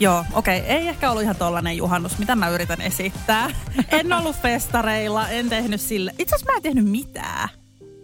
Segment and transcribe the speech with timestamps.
[0.00, 0.58] Joo, okei.
[0.58, 0.70] Okay.
[0.70, 3.50] Ei ehkä ollut ihan tollanen juhannus, mitä mä yritän esittää.
[3.98, 6.14] En ollut festareilla, en tehnyt sille.
[6.18, 7.48] Itse asiassa mä en tehnyt mitään.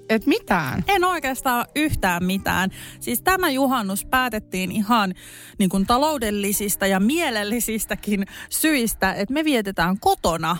[0.09, 0.84] Et mitään.
[0.88, 2.70] En oikeastaan yhtään mitään.
[3.00, 5.14] Siis tämä juhannus päätettiin ihan
[5.59, 10.56] niin kuin taloudellisista ja mielellisistäkin syistä, että me vietetään kotona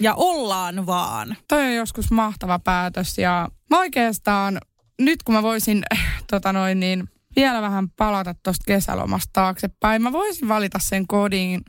[0.00, 1.36] ja ollaan vaan.
[1.48, 4.58] Toi on joskus mahtava päätös ja mä oikeastaan
[4.98, 5.82] nyt kun mä voisin
[6.30, 11.60] tota noin niin, vielä vähän palata tuosta kesälomasta taaksepäin, mä voisin valita sen kodin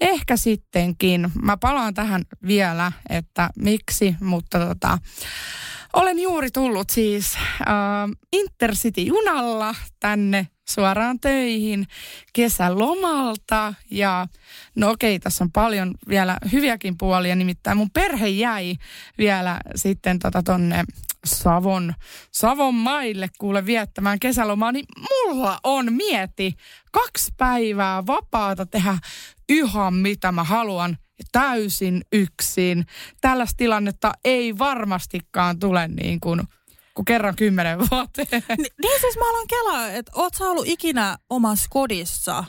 [0.00, 1.30] ehkä sittenkin.
[1.42, 4.98] Mä palaan tähän vielä, että miksi, mutta tota,
[5.92, 7.74] olen juuri tullut siis äh,
[8.32, 11.86] Intercity-junalla tänne suoraan töihin
[12.32, 13.74] kesälomalta.
[13.90, 14.26] Ja
[14.76, 18.76] no okei, tässä on paljon vielä hyviäkin puolia, nimittäin mun perhe jäi
[19.18, 20.84] vielä sitten tota tonne
[21.26, 21.94] Savon,
[22.32, 26.54] Savon maille kuule viettämään kesälomaa, niin mulla on mieti
[26.92, 28.98] kaksi päivää vapaata tehdä
[29.48, 30.96] ihan mitä mä haluan
[31.32, 32.86] täysin yksin.
[33.20, 36.40] Tällaista tilannetta ei varmastikaan tule niin kuin
[36.94, 38.28] kuin kerran kymmenen vuoteen.
[38.58, 42.44] Ni, niin siis mä aloin kelaa, että oot sä ollut ikinä omassa kodissa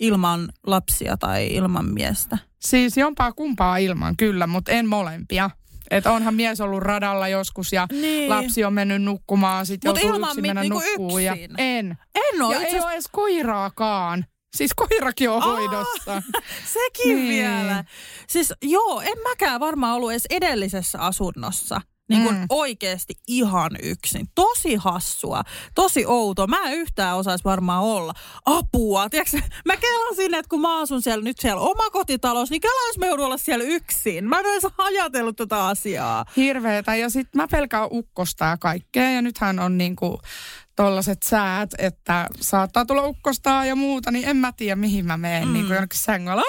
[0.00, 2.38] ilman lapsia tai ilman miestä?
[2.60, 5.50] Siis jompaa kumpaa ilman, kyllä, mutta en molempia.
[5.92, 8.30] Että onhan mies ollut radalla joskus ja niin.
[8.30, 11.24] lapsi on mennyt nukkumaan, sitten joutuu yksin mit, mennä niinku nukkuun.
[11.24, 11.98] Ja en.
[12.14, 12.54] En ole.
[12.54, 14.24] Ja ei ole edes koiraakaan.
[14.56, 16.22] Siis koirakin on Aa, hoidossa.
[16.74, 17.28] Sekin niin.
[17.28, 17.84] vielä.
[18.28, 21.80] Siis joo, en mäkään varmaan ollut edes edellisessä asunnossa.
[22.12, 22.46] Niin kuin mm.
[22.48, 24.28] oikeasti ihan yksin.
[24.34, 25.42] Tosi hassua,
[25.74, 26.46] tosi outo.
[26.46, 28.14] Mä en yhtään osaisi varmaan olla.
[28.44, 32.98] Apua, tiedätkö, mä kelasin, että kun mä asun siellä nyt siellä omakotitalous, niin kela jos
[32.98, 34.24] mä joudun olla siellä yksin.
[34.24, 36.24] Mä en edes ajatellut tätä asiaa.
[36.36, 36.96] Hirveetä.
[36.96, 39.10] Ja sit mä pelkään ukkosta ja kaikkea.
[39.10, 40.20] Ja nythän on niinku
[40.76, 45.48] tollaset säät, että saattaa tulla ukkostaa ja muuta, niin en mä tiedä mihin mä menen.
[45.48, 45.52] Mm.
[45.52, 46.42] Niin kuin jonnekin sängyllä.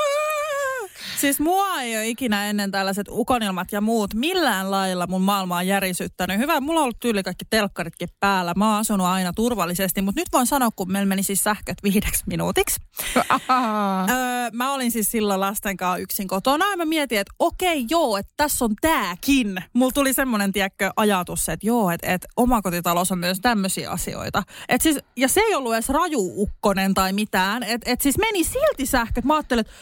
[1.24, 6.38] Siis mua ei ole ikinä ennen tällaiset ukonilmat ja muut millään lailla mun maailmaa järisyttänyt.
[6.38, 8.54] Hyvä, mulla on ollut tyyli kaikki telkkaritkin päällä.
[8.58, 12.24] Mä oon asunut aina turvallisesti, mutta nyt voin sanoa, kun meillä meni siis sähköt viideksi
[12.28, 12.82] minuutiksi.
[13.16, 18.18] öö, mä olin siis silloin lasten kanssa yksin kotona ja mä mietin, että okei joo,
[18.18, 19.64] että tässä on tääkin.
[19.74, 24.44] Mulla tuli semmoinen, tiedätkö, ajatus, että joo, että, että omakotitalous on myös tämmöisiä asioita.
[24.70, 27.64] Et siis, ja se ei ollut edes rajuukkonen tai mitään.
[27.64, 29.26] Että et siis meni silti sähköt.
[29.26, 29.74] Mä ajattelin, että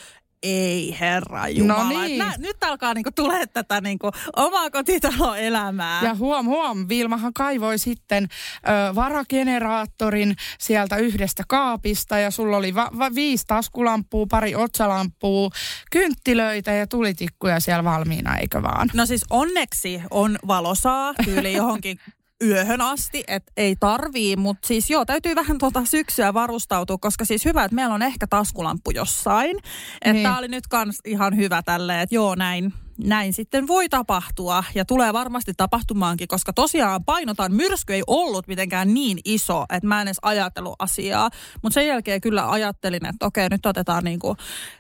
[0.43, 1.83] ei herra Jumala.
[1.83, 2.19] No niin.
[2.19, 6.03] Nä, nyt alkaa niinku tulee tätä niinku omaa kotitaloelämää.
[6.03, 8.27] Ja huom huom, Vilmahan kaivoi sitten
[8.91, 15.49] ö, varageneraattorin sieltä yhdestä kaapista ja sulla oli va- va- viisi taskulampua, pari otsalampua,
[15.91, 18.89] kynttilöitä ja tulitikkuja siellä valmiina, eikö vaan?
[18.93, 21.99] No siis onneksi on valosaa tyyli johonkin
[22.41, 27.45] yöhön asti, että ei tarvii, mutta siis joo, täytyy vähän tuota syksyä varustautua, koska siis
[27.45, 29.57] hyvä, että meillä on ehkä taskulamppu jossain.
[29.57, 30.23] Että niin.
[30.23, 34.85] tämä oli nyt kans ihan hyvä tälleen, että joo näin, näin sitten voi tapahtua ja
[34.85, 40.07] tulee varmasti tapahtumaankin, koska tosiaan painotan, myrsky ei ollut mitenkään niin iso, että mä en
[40.07, 41.29] edes ajatellut asiaa.
[41.63, 44.35] Mutta sen jälkeen kyllä ajattelin, että okei, nyt otetaan niinku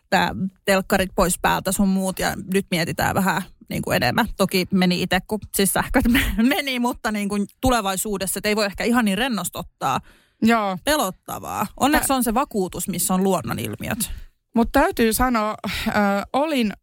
[0.09, 0.35] tämä
[0.65, 3.41] telkkarit pois päältä sun muut ja nyt mietitään vähän
[3.71, 4.27] niin kuin enemmän.
[4.37, 6.05] Toki meni itse, kun siis sähköt
[6.55, 9.99] meni, mutta niin kuin tulevaisuudessa, että ei voi ehkä ihan niin rennostottaa.
[10.41, 10.77] Joo.
[10.83, 11.67] Pelottavaa.
[11.79, 14.11] Onneksi on se vakuutus, missä on luonnonilmiöt.
[14.55, 15.55] Mutta täytyy sanoa,
[15.87, 15.95] äh,
[16.33, 16.73] olin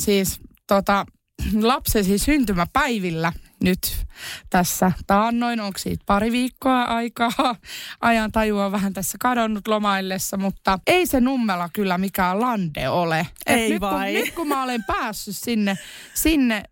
[0.00, 1.06] siis tota,
[1.62, 3.32] lapsesi syntymäpäivillä
[3.62, 4.06] nyt
[4.50, 7.30] tässä taannoin, onko siitä pari viikkoa aikaa.
[8.00, 13.26] Ajan tajua vähän tässä kadonnut lomaillessa, mutta ei se Nummela kyllä mikään lande ole.
[13.46, 14.12] Ei nyt, vai?
[14.12, 15.78] Kun, nyt kun mä olen päässyt sinne,
[16.14, 16.62] sinne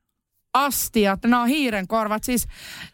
[0.56, 2.24] astiat, nämä on hiirenkorvat.
[2.24, 2.46] Siis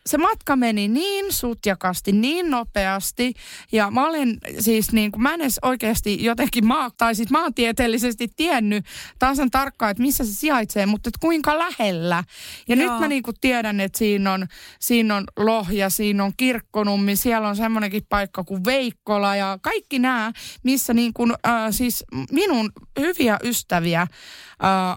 [0.07, 3.35] se matka meni niin sutjakasti, niin nopeasti.
[3.73, 8.29] Ja mä olen siis niin kuin, mä en edes oikeasti jotenkin maa, tai siis maantieteellisesti
[8.37, 8.85] tiennyt
[9.19, 12.25] tasan tarkkaan, että missä se sijaitsee, mutta että kuinka lähellä.
[12.69, 12.93] Ja Joo.
[12.93, 14.47] nyt mä niin kuin tiedän, että siinä on,
[14.81, 20.33] siinä on Lohja, siinä on Kirkkonummi, siellä on semmoinenkin paikka kuin Veikkola ja kaikki nämä,
[20.63, 24.09] missä niin kuin, äh, siis minun hyviä ystäviä äh,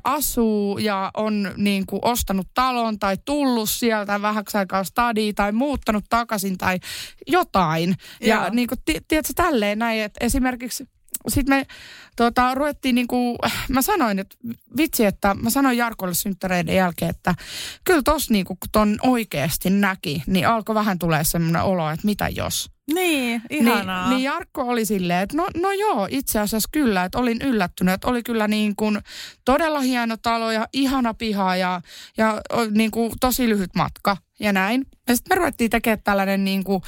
[0.04, 6.06] asuu ja on niin kuin ostanut talon tai tullut sieltä vähäksi aikaa stadiin tai muuttanut
[6.10, 6.80] takaisin tai
[7.28, 7.96] jotain.
[8.22, 8.30] Joo.
[8.30, 10.88] Ja niin kuin, tiedätkö, tälleen näin, että esimerkiksi
[11.28, 11.66] sitten me
[12.16, 13.38] tota, ruvettiin niinku,
[13.70, 14.38] mä sanoin, että
[14.78, 17.36] vitsi, että mä sanoin Jarkolle synttäreiden jälkeen, että
[17.84, 22.30] kyllä tos niinku, kun ton oikeasti näki, niin alkoi vähän tulee semmoinen olo, että mitä
[22.30, 22.76] jos.
[22.94, 24.10] Niin, ihanaa.
[24.10, 27.94] Niin, niin Jarkko oli silleen, että no, no joo, itse asiassa kyllä, että olin yllättynyt,
[27.94, 29.00] että oli kyllä niin kuin
[29.46, 31.82] todella hieno talo ja ihana piha ja,
[32.18, 34.86] ja niin kuin tosi lyhyt matka ja näin.
[35.08, 36.82] Ja sitten me ruvettiin tekemään tällainen niin kuin,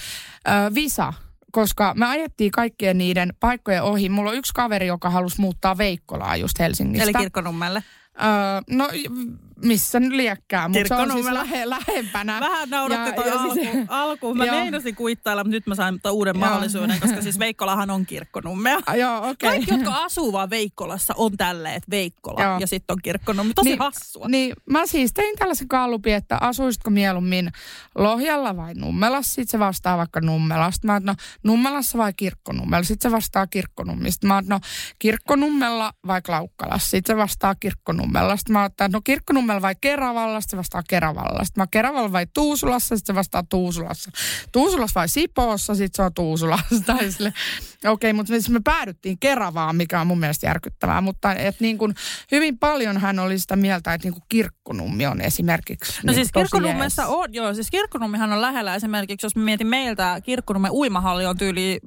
[0.47, 1.13] äh, visa,
[1.57, 4.09] koska me ajettiin kaikkien niiden paikkojen ohi.
[4.09, 7.03] Mulla on yksi kaveri, joka halusi muuttaa Veikkolaa just Helsingistä.
[7.03, 7.83] Eli kirkkonummelle.
[8.21, 8.27] Öö,
[8.69, 8.89] no
[9.65, 12.39] missä nyt liekkää, mutta se on siis lähe, lähempänä.
[12.39, 14.37] Vähän nauratti Ja- toi ja alku, siis- alkuun.
[14.37, 14.55] Mä Joo.
[14.55, 16.39] meinasin kuittailla, mutta nyt mä sain uuden Joo.
[16.39, 18.79] mahdollisuuden, koska siis Veikkolahan on kirkkonummea.
[18.85, 19.49] Ah, Joo, okei.
[19.49, 22.57] Kaikki, jotka asuu vaan Veikkolassa, on tälleen, että Veikkola Joo.
[22.59, 23.53] ja sitten on kirkkonummi.
[23.53, 24.27] Tosi Niin, hassua.
[24.27, 27.51] Niin, mä siis tein tällaisen kallupin, että asuisitko mieluummin
[27.95, 29.29] Lohjalla vai Nummelassa.
[29.35, 30.87] Sitten se vastaa vaikka Nummelasta.
[30.87, 32.83] Mä oon, no Nummelassa vai Kirkkonummella.
[32.83, 34.27] Sitten se vastaa Kirkkonummista.
[34.27, 34.59] Mä oon, no
[34.99, 36.89] Kirkkonummella vai Klaukkalassa.
[36.89, 38.37] Sitten se vastaa Kirkkonummella.
[38.37, 40.41] Sitten mä oon, no Kirkkonummella vai Keravalla.
[40.41, 41.43] Sitten se vastaa Keravalla.
[41.43, 42.97] Sitten mä oon Keravalla vai Tuusulassa.
[42.97, 44.11] Sitten se vastaa Tuusulassa.
[44.51, 45.75] Tuusulassa vai Sipoossa.
[45.75, 46.93] Sitten se on Tuusulassa.
[46.95, 47.31] Okei,
[47.91, 51.01] okay, mutta siis me päädyttiin Keravaan, mikä on mun mielestä järkyttävää.
[51.01, 51.95] Mutta et niin kuin,
[52.31, 56.31] hyvin paljon hän oli sitä mieltä, että niin kuin Kirkkonummi on esimerkiksi No niin siis
[56.31, 61.79] kirkkonummessa on, joo, siis kirkkonummihan on lähellä esimerkiksi, jos mietin meiltä, kirkkonummen uimahalli on tyyli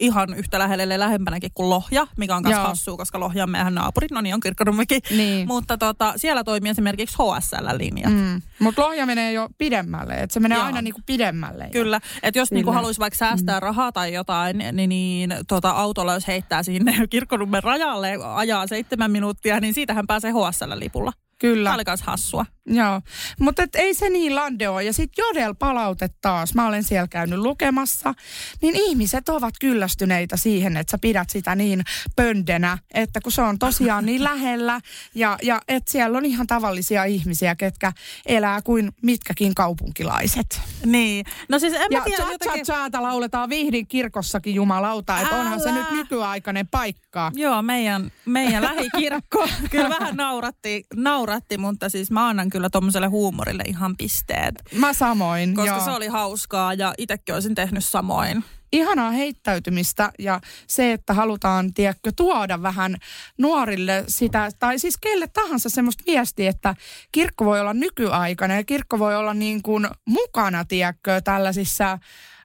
[0.00, 3.74] ihan yhtä lähellä, ellei lähempänäkin kuin Lohja, mikä on myös hassua, koska Lohja on meidän
[3.74, 5.00] naapuri, no niin on kirkkonummikin.
[5.10, 5.48] Niin.
[5.48, 8.12] Mutta tota, siellä toimii esimerkiksi HSL-linjat.
[8.12, 8.42] Mm.
[8.58, 10.66] Mutta Lohja menee jo pidemmälle, että se menee Joo.
[10.66, 11.68] aina niin kuin pidemmälle.
[11.72, 16.26] Kyllä, että jos niinku haluaisi vaikka säästää rahaa tai jotain, niin, niin tota, autolla jos
[16.26, 21.12] heittää sinne kirkkonummen rajalle, ajaa seitsemän minuuttia, niin siitähän pääsee HSL-lipulla.
[21.44, 21.68] Kyllä.
[21.68, 22.46] Tämä oli myös hassua.
[22.66, 23.00] Joo,
[23.40, 24.84] mutta et ei se niin lande ole.
[24.84, 28.14] Ja sitten Jodel palaute taas, mä olen siellä käynyt lukemassa,
[28.62, 31.84] niin ihmiset ovat kyllästyneitä siihen, että sä pidät sitä niin
[32.16, 34.80] pöndenä, että kun se on tosiaan niin lähellä
[35.14, 37.92] ja, ja että siellä on ihan tavallisia ihmisiä, ketkä
[38.26, 40.60] elää kuin mitkäkin kaupunkilaiset.
[40.86, 41.26] Niin.
[41.48, 43.02] No siis en mä Ja tiedä cha jotenkin...
[43.02, 47.32] lauletaan Vihdin kirkossakin jumalauta, että onhan se nyt nykyaikainen paikka.
[47.34, 53.62] Joo, meidän, meidän lähikirkko kyllä vähän nauratti, nauratti, mutta siis mä annan kyllä tuommoiselle huumorille
[53.66, 54.54] ihan pisteet.
[54.72, 55.84] Mä samoin, Koska joo.
[55.84, 58.44] se oli hauskaa ja itsekin olisin tehnyt samoin.
[58.72, 62.96] ihanaa heittäytymistä ja se, että halutaan, tiedätkö, tuoda vähän
[63.38, 66.74] nuorille sitä, tai siis kelle tahansa semmoista viestiä, että
[67.12, 71.98] kirkko voi olla nykyaikainen ja kirkko voi olla niin kuin mukana, tiedätkö, tällaisissa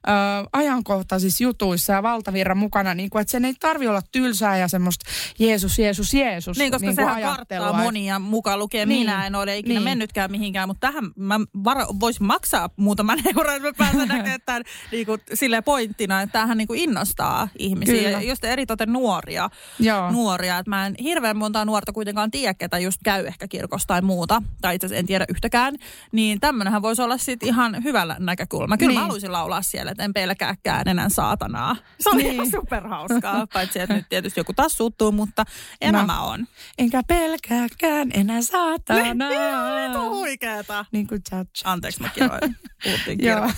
[0.07, 0.12] ö,
[0.54, 5.06] ajankohtaisissa jutuissa ja valtavirran mukana, niin kuin, että sen ei tarvi olla tylsää ja semmoista
[5.40, 9.25] Jeesus, Jeesus, Jeesus Niin, koska niin sehän karttaa monia mukaan lukien Niin, minä.
[9.28, 9.84] En ole ikinä niin.
[9.84, 14.63] mennytkään mihinkään, mutta tähän mä varo, voisin maksaa muutaman euron, että mä pääsen näkemään tämän
[14.92, 17.95] niin kuin, silleen pointtina, että tämähän niin kuin innostaa ihmisiä.
[17.95, 18.10] Kyllä.
[18.10, 19.50] Ja just eritoten nuoria.
[19.80, 20.12] Joo.
[20.12, 20.57] nuoria.
[20.57, 24.42] Että mä en hirveän montaa nuorta kuitenkaan tiedä, ketä just käy ehkä kirkossa tai muuta.
[24.62, 25.75] Tai itse asiassa en tiedä yhtäkään.
[26.12, 28.78] Niin tämmönenhän voisi olla sitten ihan hyvällä näkökulma.
[28.78, 29.00] Kyllä Niin.
[29.00, 31.76] mä haluaisin laulaa siellä, että en pelkääkään enää saatanaa.
[32.00, 32.52] Se oli Niin.
[32.52, 33.48] superhauskaa.
[33.54, 35.46] Paitsi, että nyt tietysti joku taas suuttuu, mutta
[35.82, 36.28] elämä No.
[36.28, 36.48] on.
[36.78, 39.90] Enkä pelkääkään enää saatanaa.
[39.90, 40.86] Vitu huikeeta.
[40.92, 41.46] Niin kuin cha.
[41.64, 42.56] Anteeksi, mä kiroin.
[42.84, 43.52] Puhuttiin Joo.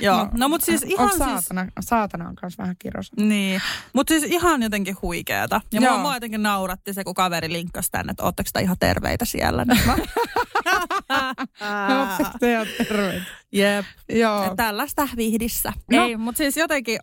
[0.00, 1.18] Joo, no, no mutta siis ihan siis...
[1.18, 3.10] saatana, saatana on kanssa vähän kiros.
[3.16, 3.60] Niin,
[3.92, 5.60] mutta siis ihan jotenkin huikeeta.
[5.72, 9.24] Ja mua, mua jotenkin nauratti se, kun kaveri linkkasi tänne, että ootteko te ihan terveitä
[9.24, 9.64] siellä.
[9.64, 9.96] Niin mä...
[11.90, 13.22] Ihan terveet?
[13.52, 14.44] Jep, Joo.
[14.44, 15.72] Et tällaista vihdissä.
[15.92, 16.04] No.
[16.04, 16.98] Ei, mutta siis jotenkin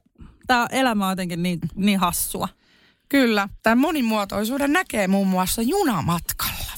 [0.48, 2.48] tämä elämä on jotenkin niin, niin hassua.
[3.10, 3.50] Kyllä.
[3.64, 6.74] Tämän monimuotoisuuden näkee muun muassa junamatkalla.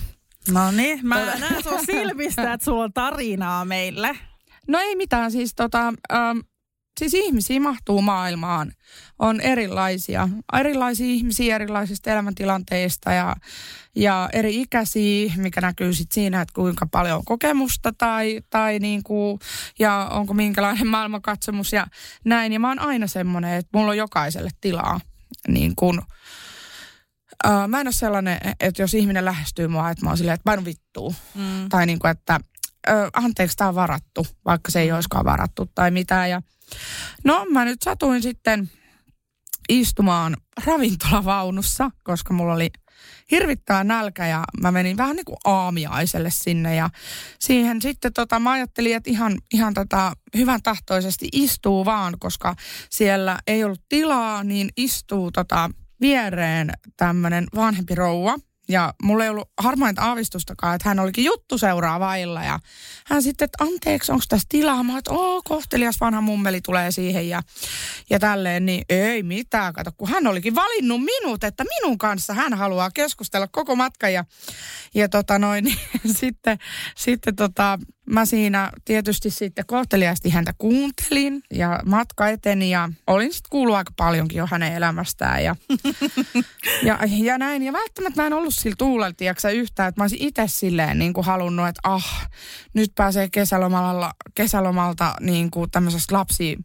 [0.52, 4.18] No niin, mä näen sun silmistä, että sulla on tarinaa meille.
[4.68, 6.40] No ei mitään, siis tota, ähm,
[7.00, 8.72] siis ihmisiä mahtuu maailmaan.
[9.20, 13.36] On erilaisia, erilaisia ihmisiä erilaisista elämäntilanteista ja,
[13.96, 19.04] ja eri ikäisiä, mikä näkyy sit siinä, että kuinka paljon on kokemusta tai, tai niin
[19.04, 19.40] kuin,
[19.80, 21.88] ja onko minkälainen maailmankatsomus ja
[22.24, 22.54] näin.
[22.54, 25.00] Ja mä oon aina semmoinen, että mulla on jokaiselle tilaa
[25.48, 26.02] niin kuin,
[27.48, 30.44] Uh, mä en ole sellainen, että jos ihminen lähestyy mua, että mä oon silleen, että
[30.44, 31.16] painu vittuu.
[31.36, 31.70] Mm.
[31.70, 32.40] Tai niin kuin, että
[32.90, 36.30] ö, anteeksi, tämä on varattu, vaikka se ei olisikaan varattu tai mitään.
[36.30, 36.42] Ja,
[37.24, 38.70] no mä nyt satuin sitten
[39.70, 42.70] istumaan ravintolavaunussa, koska mulla oli
[43.32, 46.76] hirvittää nälkä ja mä menin vähän niin kuin aamiaiselle sinne.
[46.76, 46.90] Ja
[47.40, 52.56] siihen sitten tota, mä ajattelin, että ihan, ihan tota, hyvän tahtoisesti istuu vaan, koska
[52.90, 55.70] siellä ei ollut tilaa, niin istuu tota,
[56.02, 58.36] viereen tämmöinen vanhempi rouva,
[58.68, 62.44] Ja mulla ei ollut harmainta aavistustakaan, että hän olikin juttu seuraavailla.
[62.44, 62.60] Ja
[63.06, 64.84] hän sitten, että anteeksi, onko tässä tilaa?
[64.84, 67.42] Mä että oo, kohtelias vanha mummeli tulee siihen ja,
[68.10, 68.66] ja tälleen.
[68.66, 73.48] Niin ei mitään, kato, kun hän olikin valinnut minut, että minun kanssa hän haluaa keskustella
[73.48, 74.14] koko matkan.
[74.14, 74.26] Ja,
[74.94, 75.80] ja tota noin, niin
[76.16, 76.58] sitten,
[76.96, 83.50] sitten tota, mä siinä tietysti sitten kohteliaasti häntä kuuntelin ja matka eteni ja olin sitten
[83.50, 85.56] kuullut aika paljonkin jo hänen elämästään ja,
[86.88, 87.64] ja, ja näin.
[87.64, 91.14] Ja välttämättä mä en ollut sillä tuulella, tiiäksä, yhtään, että mä olisin itse silleen niin
[91.14, 92.30] kuin halunnut, että ah,
[92.74, 96.58] nyt pääsee kesälomalla, kesälomalta niin kuin tämmöisestä lapsi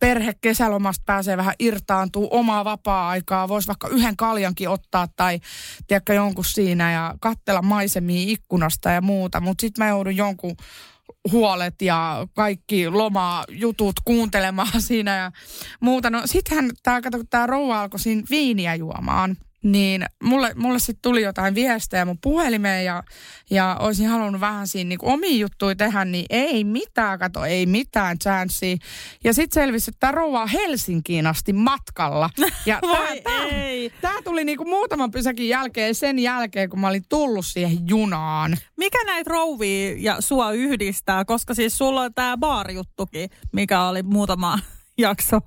[0.00, 5.40] perhe kesälomasta pääsee vähän irtaantuu omaa vapaa-aikaa, voisi vaikka yhden kaljankin ottaa tai
[5.86, 10.56] tiedätkö, jonkun siinä ja katsella maisemia ikkunasta ja muuta, mutta sitten mä joudun jonkun
[11.32, 15.32] huolet ja kaikki lomaa jutut kuuntelemaan siinä ja
[15.80, 16.10] muuta.
[16.10, 19.36] No sittenhän tämä, kato, tämä rouva alkoi siinä viiniä juomaan
[19.72, 23.02] niin mulle, mulle sitten tuli jotain viestejä mun puhelimeen ja,
[23.50, 28.18] ja olisin halunnut vähän siinä niin omia juttuja tehdä, niin ei mitään, kato, ei mitään
[28.18, 28.76] chanssiä.
[29.24, 32.30] Ja sitten selvisi, että tämä rouva Helsinkiin asti matkalla.
[32.66, 32.80] Ja
[34.00, 38.56] tämä tuli niin kuin muutaman pysäkin jälkeen sen jälkeen, kun mä olin tullut siihen junaan.
[38.76, 41.24] Mikä näitä rouvia ja sua yhdistää?
[41.24, 44.58] Koska siis sulla on tämä baarijuttukin, mikä oli muutama
[44.98, 45.40] jakso,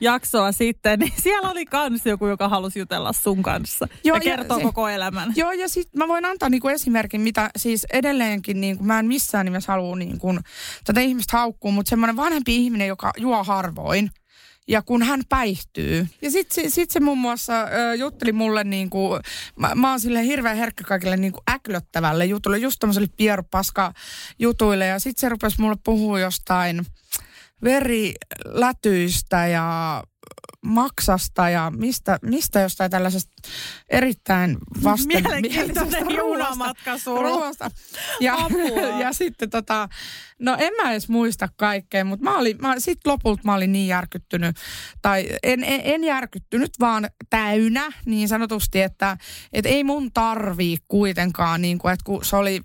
[0.00, 4.58] jaksoa sitten, niin siellä oli kans joku, joka halusi jutella sun kanssa joo, ja kertoo
[4.58, 5.32] ja, koko elämän.
[5.36, 9.44] Joo, ja sitten mä voin antaa niinku esimerkin, mitä siis edelleenkin, niinku, mä en missään
[9.44, 10.34] nimessä halua niinku,
[10.84, 14.10] tätä ihmistä haukkua, mutta semmoinen vanhempi ihminen, joka juo harvoin,
[14.68, 16.06] ja kun hän päihtyy.
[16.22, 19.20] Ja sitten sit se muun muassa ö, jutteli mulle niin kuin,
[19.56, 23.92] mä, mä oon sille hirveän herkkä kaikille niin kuin äklöttävälle jutulle, just tämmöiselle pierupaska
[24.38, 24.86] jutuille.
[24.86, 26.86] Ja sitten se rupesi mulle puhua jostain,
[27.64, 30.02] verilätyistä ja
[30.62, 33.32] maksasta ja mistä, mistä jostain tällaisesta
[33.88, 37.70] erittäin vasten Mielenkiintoinen junamatka ruoasta.
[38.20, 38.36] Ja,
[39.02, 39.88] ja sitten tota,
[40.38, 43.88] no en mä edes muista kaikkea, mutta mä olin, mä, sit lopulta mä olin niin
[43.88, 44.56] järkyttynyt,
[45.02, 49.16] tai en, en, en järkyttynyt, vaan täynä niin sanotusti, että
[49.52, 52.60] et ei mun tarvii kuitenkaan, niin kuin, että kun se oli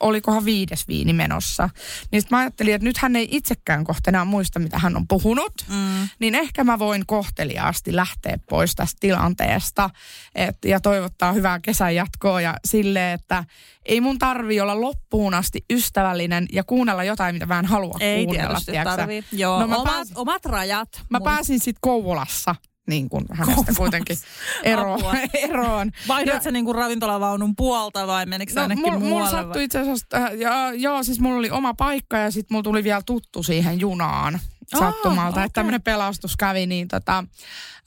[0.00, 1.70] olikohan viides viini menossa.
[2.12, 5.08] Niin sitten mä ajattelin, että nyt hän ei itsekään kohta enää muista, mitä hän on
[5.08, 5.66] puhunut.
[5.68, 6.08] Mm.
[6.18, 9.90] Niin ehkä mä voin kohteliaasti lähteä pois tästä tilanteesta
[10.34, 13.44] et, ja toivottaa hyvää kesän jatkoa ja sille, että
[13.84, 18.24] ei mun tarvi olla loppuun asti ystävällinen ja kuunnella jotain, mitä mä en halua ei
[18.24, 18.58] kuunnella.
[18.68, 19.24] Ei tarvii.
[19.32, 20.88] Joo, no, mä omat, pääs, omat rajat.
[21.10, 21.24] Mä mun...
[21.24, 22.54] pääsin sitten Kouvolassa
[22.88, 24.16] niin kuin hänestä kuitenkin
[24.62, 24.98] ero,
[25.48, 25.92] eroon.
[26.08, 29.14] Vaihdoit sä niin kuin ravintolavaunun puolta vai menikö no, ainakin mulla, muualle?
[29.14, 32.62] Mulla sattui itse asiassa, äh, ja, joo, siis mulla oli oma paikka ja sitten mulla
[32.62, 34.40] tuli vielä tuttu siihen junaan
[34.76, 35.44] sattumalta, okay.
[35.44, 37.24] että tämmöinen pelastus kävi, niin tota,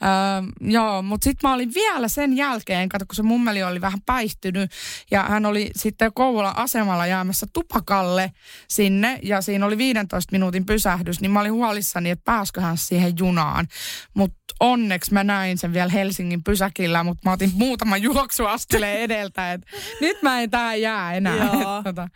[0.04, 4.02] öö, joo, mutta sitten mä olin vielä sen jälkeen, kato kun se mummeli oli vähän
[4.06, 4.72] päihtynyt
[5.12, 8.32] ja hän oli sitten Kouvolan asemalla jäämässä tupakalle
[8.68, 13.14] sinne ja siinä oli 15 minuutin pysähdys, niin mä olin huolissani, että pääskö hän siihen
[13.20, 13.68] junaan,
[14.14, 19.68] mutta onneksi mä näin sen vielä Helsingin pysäkillä, mutta mä otin muutaman juoksuasteleen edeltä, että
[20.02, 21.46] nyt mä en tähän jää enää.
[21.46, 21.84] Joo.
[21.84, 22.10] tota,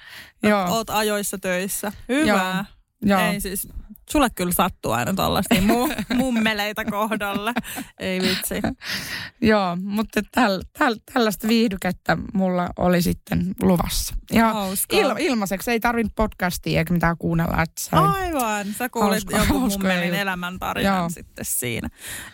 [0.43, 0.65] joo.
[0.69, 1.91] Oot ajoissa töissä.
[2.09, 2.65] Hyvä.
[3.01, 3.19] Joo.
[3.19, 3.67] Ei siis
[4.09, 7.53] Sulle kyllä sattuu aina tuollaisia mu- mummeleita kohdalle.
[7.99, 8.55] Ei vitsi.
[9.41, 14.15] Joo, mutta täl, täl, tällaista viihdykettä mulla oli sitten luvassa.
[14.33, 14.53] Ja
[14.91, 17.61] il, ilmaiseksi ei tarvinnut podcastia eikä mitään kuunnella.
[17.63, 21.09] Että sain Aivan, sä kuulit hauska, jonkun mummelin elämäntarinan Joo.
[21.09, 21.89] sitten siinä.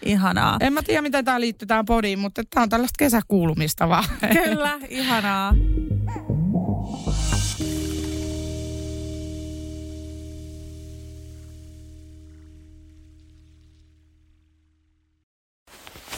[0.06, 0.58] Ihanaa.
[0.60, 4.04] En mä tiedä, miten tämä liittyy tähän podiin, mutta tämä on tällaista kesäkuulumista vaan.
[4.34, 5.54] Kyllä, ihanaa.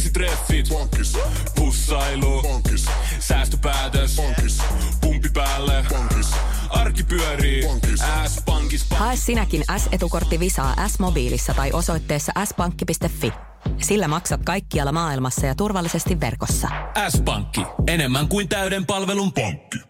[0.00, 0.68] Ensitreffit.
[0.68, 1.18] Bonkis.
[1.54, 2.42] Pussailu.
[2.42, 2.86] Bonkis
[3.18, 4.16] Säästöpäätös.
[4.16, 4.58] Pankis.
[5.00, 5.84] Pumpi päälle.
[5.92, 6.30] Pankis.
[6.70, 7.62] Arki pyörii.
[7.66, 8.00] Pankis.
[8.26, 8.86] S-pankis.
[8.90, 13.32] Hae sinäkin S-etukortti Visaa S-mobiilissa tai osoitteessa s-pankki.fi.
[13.78, 16.68] Sillä maksat kaikkialla maailmassa ja turvallisesti verkossa.
[17.08, 17.60] S-pankki.
[17.86, 19.89] Enemmän kuin täyden palvelun pankki.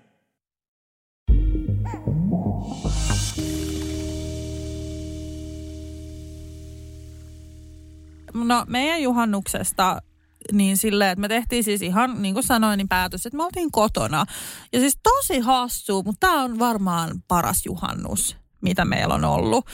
[8.35, 10.03] No meidän juhannuksesta
[10.53, 13.71] niin silleen, että me tehtiin siis ihan, niin kuin sanoin, niin päätös, että me oltiin
[13.71, 14.25] kotona.
[14.73, 19.67] Ja siis tosi hassu, mutta tämä on varmaan paras juhannus mitä meillä on ollut.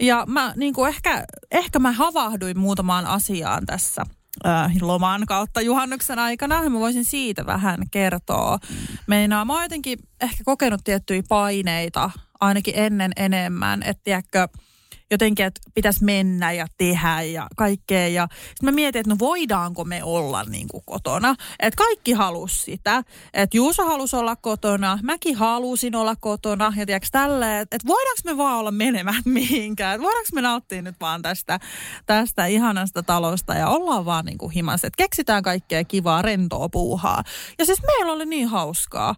[0.00, 4.02] Ja mä niin kuin ehkä, ehkä mä havahduin muutamaan asiaan tässä
[4.46, 6.70] äh, loman kautta juhannuksen aikana.
[6.70, 8.58] Mä voisin siitä vähän kertoa.
[9.06, 13.82] Meinaa, mä oon jotenkin ehkä kokenut tiettyjä paineita ainakin ennen enemmän.
[13.82, 14.48] Että tiedätkö,
[15.14, 18.08] jotenkin, että pitäisi mennä ja tehdä ja kaikkea.
[18.08, 21.34] Ja sitten mä mietin, että no voidaanko me olla niin kuin kotona.
[21.60, 23.02] Että kaikki halusi sitä.
[23.34, 26.72] Että Juuso halusi olla kotona, mäkin halusin olla kotona.
[26.76, 29.94] Ja tiedätkö tälleen, että, että voidaanko me vaan olla menemään mihinkään.
[29.94, 31.60] Että voidaanko me nauttia nyt vaan tästä,
[32.06, 34.84] tästä ihanasta talosta ja ollaan vaan niin kuin himas.
[34.84, 37.22] Että keksitään kaikkea kivaa, rentoa puuhaa.
[37.58, 39.14] Ja siis meillä oli niin hauskaa.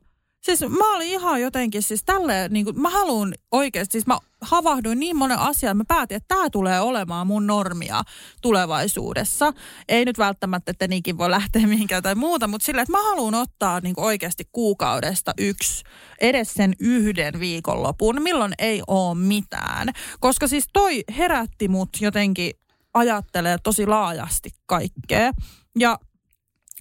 [0.46, 5.00] Siis mä olin ihan jotenkin siis tälleen, niin kuin, mä haluan oikeasti, siis mä havahduin
[5.00, 8.02] niin monen asian, mä päätin, että tämä tulee olemaan mun normia
[8.42, 9.52] tulevaisuudessa.
[9.88, 13.34] Ei nyt välttämättä, että niinkin voi lähteä mihinkään tai muuta, mutta silleen, että mä haluan
[13.34, 15.84] ottaa niin oikeasti kuukaudesta yksi,
[16.20, 19.88] edes sen yhden viikonlopun, milloin ei ole mitään.
[20.20, 22.52] Koska siis toi herätti mut jotenkin
[22.94, 25.32] ajattelee tosi laajasti kaikkea.
[25.78, 25.98] Ja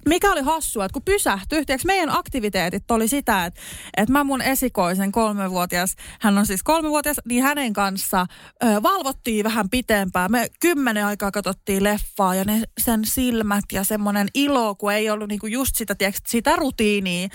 [0.09, 3.61] mikä oli hassua, että kun pysähtyi, tiiäks, meidän aktiviteetit oli sitä, että,
[3.97, 8.25] että mä mun esikoisen kolmevuotias, hän on siis kolmevuotias, niin hänen kanssa
[8.63, 10.31] ö, valvottiin vähän pitempään.
[10.31, 15.29] Me kymmenen aikaa katsottiin leffaa ja ne, sen silmät ja semmoinen ilo, kun ei ollut
[15.29, 17.29] niinku just sitä, tiiäks, sitä rutiinia,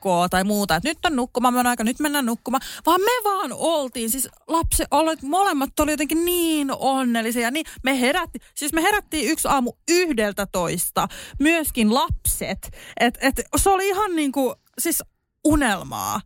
[0.00, 4.10] pakkoa tai muuta, että nyt on nukkumaan, aika, nyt mennään nukkumaan, vaan me vaan oltiin,
[4.10, 9.48] siis lapsi, olet, molemmat oli jotenkin niin onnellisia, niin me herätti, siis me herättiin yksi
[9.48, 12.70] aamu yhdeltä toista, myöskin lapset.
[13.00, 15.02] Et, et, se oli ihan niin kuin, siis
[15.44, 16.20] unelmaa.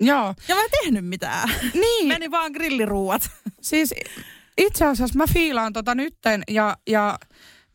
[0.00, 0.34] Joo.
[0.48, 1.48] Ja mä en tehnyt mitään.
[1.74, 2.08] Niin.
[2.12, 3.30] Meni vaan grilliruuat.
[3.60, 3.94] Siis
[4.58, 7.18] itse asiassa mä fiilaan tota nytten ja, ja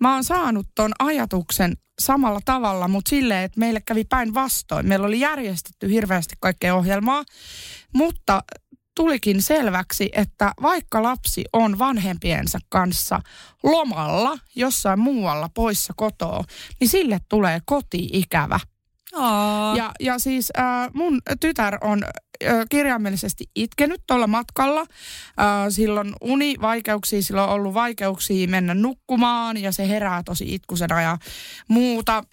[0.01, 4.87] mä oon saanut ton ajatuksen samalla tavalla, mutta silleen, että meille kävi päinvastoin.
[4.87, 7.23] Meillä oli järjestetty hirveästi kaikkea ohjelmaa,
[7.93, 8.43] mutta
[8.95, 13.21] tulikin selväksi, että vaikka lapsi on vanhempiensa kanssa
[13.63, 16.43] lomalla jossain muualla poissa kotoa,
[16.79, 18.59] niin sille tulee koti-ikävä.
[19.13, 19.75] Aa.
[19.75, 24.81] Ja, ja siis äh, mun tytär on äh, kirjaimellisesti itkenyt tuolla matkalla.
[24.81, 24.87] Äh,
[25.69, 31.17] silloin univaikeuksia, sillä on ollut vaikeuksia mennä nukkumaan ja se herää tosi itkusena ja
[31.67, 32.23] muuta.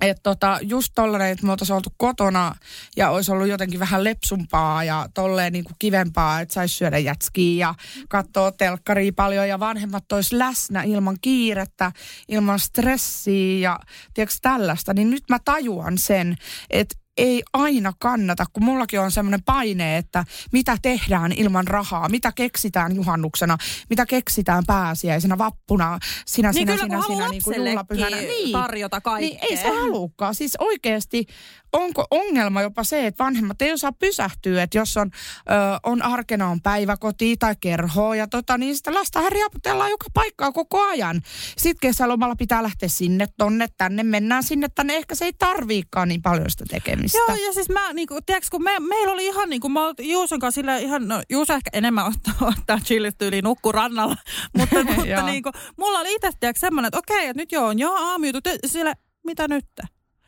[0.00, 2.54] Että tota, just tollainen, että me oltaisiin oltu kotona
[2.96, 7.66] ja olisi ollut jotenkin vähän lepsumpaa ja tolleen niin kuin kivempaa, että saisi syödä jätskiä
[7.66, 7.74] ja
[8.08, 11.92] katsoa telkkaria paljon ja vanhemmat olisi läsnä ilman kiirettä,
[12.28, 13.80] ilman stressiä ja
[14.14, 14.94] tiedätkö tällaista.
[14.94, 16.36] Niin nyt mä tajuan sen,
[16.70, 22.32] että ei aina kannata, kun mullakin on semmoinen paine, että mitä tehdään ilman rahaa, mitä
[22.32, 23.58] keksitään juhannuksena,
[23.90, 28.10] mitä keksitään pääsiäisenä, vappuna, sinä, Niin sinä, kyllä, sinä, sinä, niin kuin juhlapyhänä.
[28.10, 29.28] lapsellekin tarjota kaikkea.
[29.28, 30.34] Niin, ei se halukaan.
[30.34, 31.26] Siis oikeasti,
[31.72, 35.10] onko ongelma jopa se, että vanhemmat ei osaa pysähtyä, että jos on,
[35.50, 40.52] ö, on arkena on päiväkoti tai kerho ja tota, niin sitä lasta riaputellaan joka paikkaa
[40.52, 41.22] koko ajan.
[41.58, 44.96] Sitten kesälomalla pitää lähteä sinne, tonne, tänne, mennään sinne, tänne.
[44.96, 47.03] Ehkä se ei tarviikaan niin paljon sitä tekemistä.
[47.14, 50.40] Joo, ja siis mä, niinku, tiedätkö, kun me, meillä oli ihan niin kuin, mä Juuson
[50.40, 54.16] kanssa sillä ihan, no Juuso ehkä enemmän ottaa, ottaa chillistyyliin nukku rannalla,
[54.58, 55.26] mutta, mutta Joo.
[55.26, 58.44] niin kuin, mulla oli itse tiedätkö, semmoinen, että okei, että nyt joo, on joo aamujutut,
[58.66, 59.66] sillä mitä nyt?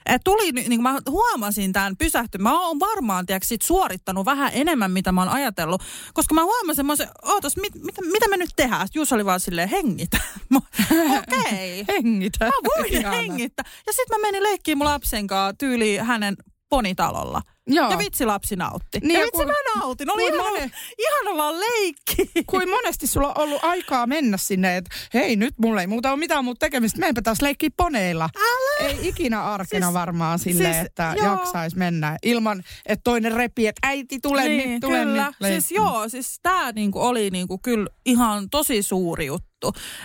[0.07, 2.39] Et tuli, niin kuin mä huomasin tämän pysähty.
[2.39, 5.83] Mä oon varmaan, tiedätkö, sit suorittanut vähän enemmän, mitä mä oon ajatellut.
[6.15, 8.89] Koska mä huomasin, mä se, ootas, mit, mitä, mitä me nyt tehdään?
[8.95, 10.19] Juus oli vaan silleen, hengitä.
[11.19, 11.85] Okei.
[11.89, 12.45] Hengitä.
[12.45, 13.17] Mä voin Ihana.
[13.17, 13.65] hengittää.
[13.87, 16.37] Ja sitten mä menin leikkiin mun lapsen kanssa tyyliin hänen
[16.69, 17.43] ponitalolla.
[17.67, 17.91] Joo.
[17.91, 18.99] Ja vitsi lapsi nautti.
[19.01, 20.11] Niin, ja ja vitsi kun- mä nautin.
[20.11, 22.31] Oli ihana, moni- ihana vaan leikki.
[22.47, 26.19] Kuin monesti sulla on ollut aikaa mennä sinne, että hei nyt mulla ei muuta ole
[26.19, 28.29] mitään muuta tekemistä, meenpä taas leikkiä poneilla.
[28.37, 28.89] Älä.
[28.89, 31.27] Ei ikinä arkena Siis- varmaan silleen, siis, että joo.
[31.27, 35.33] jaksais mennä ilman, että toinen repii, että äiti tule niin, nyt, tule kyllä.
[35.41, 35.51] nyt.
[35.53, 39.56] Siis joo, siis tää niinku oli niinku kyllä ihan tosi suuri juttu.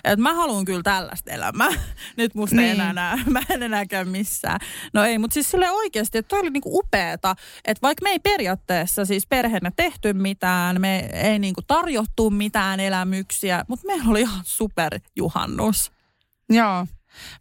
[0.04, 1.70] Et mä haluan kyllä tällaista elämää.
[2.18, 2.66] Nyt musta niin.
[2.66, 4.60] ei enää näe, mä en enää käy missään.
[4.94, 8.20] No ei, mutta siis sille oikeasti, että toi oli niinku upeeta, että vaikka me ei
[8.20, 14.42] periaatteessa siis perheenä tehty mitään, me ei niinku tarjottu mitään elämyksiä, mutta meillä oli ihan
[14.44, 15.92] superjuhannus.
[16.50, 16.88] Joo.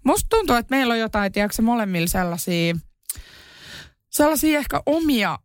[0.04, 2.74] Musta tuntuu, että meillä on jotain, tiedätkö molemmilla sellaisia
[4.11, 5.38] sellaisia ehkä omia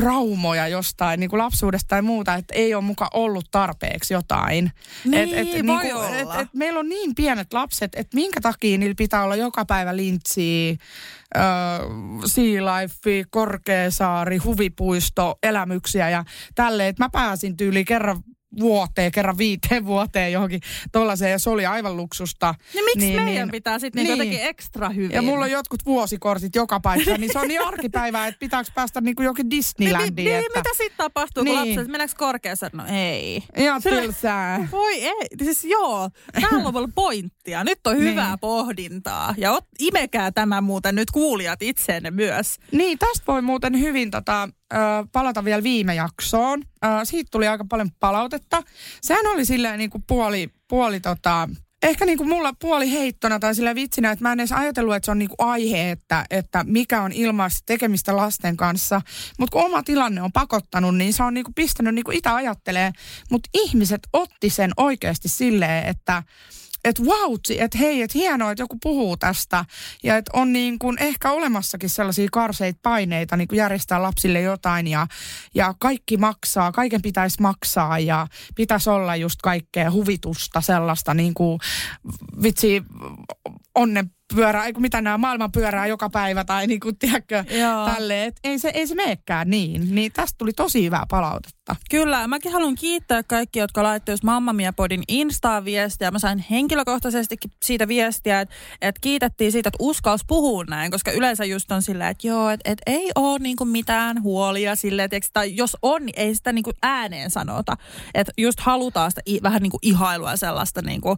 [0.00, 4.72] traumoja jostain niin kuin lapsuudesta tai muuta, että ei ole muka ollut tarpeeksi jotain.
[5.04, 6.16] Niin, voi kuin, olla.
[6.16, 9.96] et, et meillä on niin pienet lapset, että minkä takia niillä pitää olla joka päivä
[9.96, 10.76] lintsiä,
[11.36, 11.44] äh,
[12.26, 16.88] sea life, Korkeasaari, huvipuisto, elämyksiä ja tälleen.
[16.88, 18.22] Että mä pääsin tyyli kerran
[18.60, 20.60] vuoteen, kerran viiteen vuoteen johonkin
[20.92, 22.54] tollaiseen ja se oli aivan luksusta.
[22.74, 24.10] Niin miksi niin, meidän niin, pitää sitten niin.
[24.10, 25.10] jotenkin ekstra hyvin?
[25.10, 29.00] Ja mulla on jotkut vuosikortit joka paikkaan, niin se on niin arkipäivää, että pitääkö päästä
[29.00, 30.26] niinku jokin Disneylandiin.
[30.26, 30.58] Niin, että...
[30.58, 31.58] mitä sitten tapahtuu, Niin.
[31.58, 32.70] kun lapset, meneekö korkeassa?
[32.72, 33.42] No ei.
[33.56, 34.68] Ihan tylsää.
[34.72, 37.64] Voi ei, siis joo, täällä on pointtia.
[37.64, 38.38] Nyt on hyvää Niin.
[38.40, 39.34] pohdintaa.
[39.38, 42.56] Ja ot, imekää tämä muuten nyt kuulijat itseenne myös.
[42.72, 44.48] Niin, tästä voi muuten hyvin tota,
[45.12, 46.62] palata vielä viime jaksoon.
[47.04, 48.62] Siitä tuli aika paljon palautetta.
[49.02, 51.48] Sehän oli silleen niin kuin puoli, puoli tota,
[51.82, 55.04] ehkä niin kuin mulla puoli heittona tai sillä vitsinä, että mä en edes ajatellut, että
[55.04, 59.00] se on niin kuin aihe, että, että mikä on ilmaista tekemistä lasten kanssa.
[59.38, 62.34] Mutta kun oma tilanne on pakottanut, niin se on niin kuin pistänyt niin kuin itä
[62.34, 62.92] ajattelee.
[63.30, 66.22] Mutta ihmiset otti sen oikeasti silleen, että
[66.84, 69.64] että vautsi, että hei, että hienoa, että joku puhuu tästä.
[70.02, 74.86] Ja että on niin kuin ehkä olemassakin sellaisia karseita paineita niin kuin järjestää lapsille jotain
[74.86, 75.06] ja,
[75.54, 81.60] ja kaikki maksaa, kaiken pitäisi maksaa ja pitäisi olla just kaikkea huvitusta sellaista niin kuin
[82.42, 82.82] vitsi
[83.74, 87.86] onnen pyörää, eikö mitä nämä maailman pyörää joka päivä tai niin kuin, tiedätkö, Joo.
[87.86, 88.28] tälleen.
[88.28, 89.94] Et ei se, ei se meekään niin.
[89.94, 91.76] Niin tästä tuli tosi hyvää palautetta.
[91.90, 96.10] Kyllä, mäkin haluan kiittää kaikki, jotka laittoi just Mamma Mia Podin Instaan viestiä.
[96.10, 101.44] Mä sain henkilökohtaisestikin siitä viestiä, että, että kiitettiin siitä, että uskalsi puhua näin, koska yleensä
[101.44, 105.56] just on silleen, että joo, että, että ei ole niinku mitään huolia silleen, tiiäks, tai
[105.56, 107.76] jos on, niin ei sitä niinku ääneen sanota.
[108.14, 111.16] Että just halutaan sitä i, vähän niinku ihailua sellaista, niinku,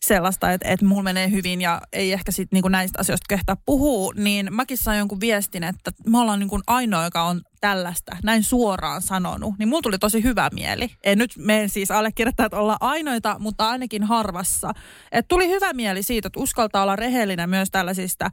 [0.00, 4.12] sellaista että, että mulla menee hyvin ja ei ehkä sitten niinku näistä asioista kehtaa puhua,
[4.16, 9.02] niin mäkin sain jonkun viestin, että me ollaan niinku ainoa, joka on tällaista näin suoraan
[9.02, 10.90] sanonut, niin mulla tuli tosi hyvä mieli.
[11.04, 14.72] En nyt mene siis allekirjoittaa, että ollaan ainoita, mutta ainakin harvassa.
[15.12, 18.30] Et tuli hyvä mieli siitä, että uskaltaa olla rehellinen myös tällaisista,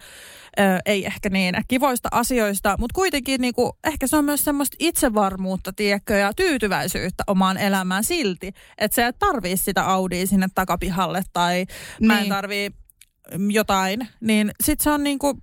[0.60, 5.74] ö, ei ehkä niin kivoista asioista, mutta kuitenkin niinku, ehkä se on myös semmoista itsevarmuutta,
[5.74, 8.52] tiedätkö, ja tyytyväisyyttä omaan elämään silti.
[8.78, 11.66] Että se ei tarvii sitä Audia sinne takapihalle tai
[12.02, 12.30] mä en Niin.
[12.30, 12.70] tarvii
[13.50, 15.34] jotain, niin sit se on niinku,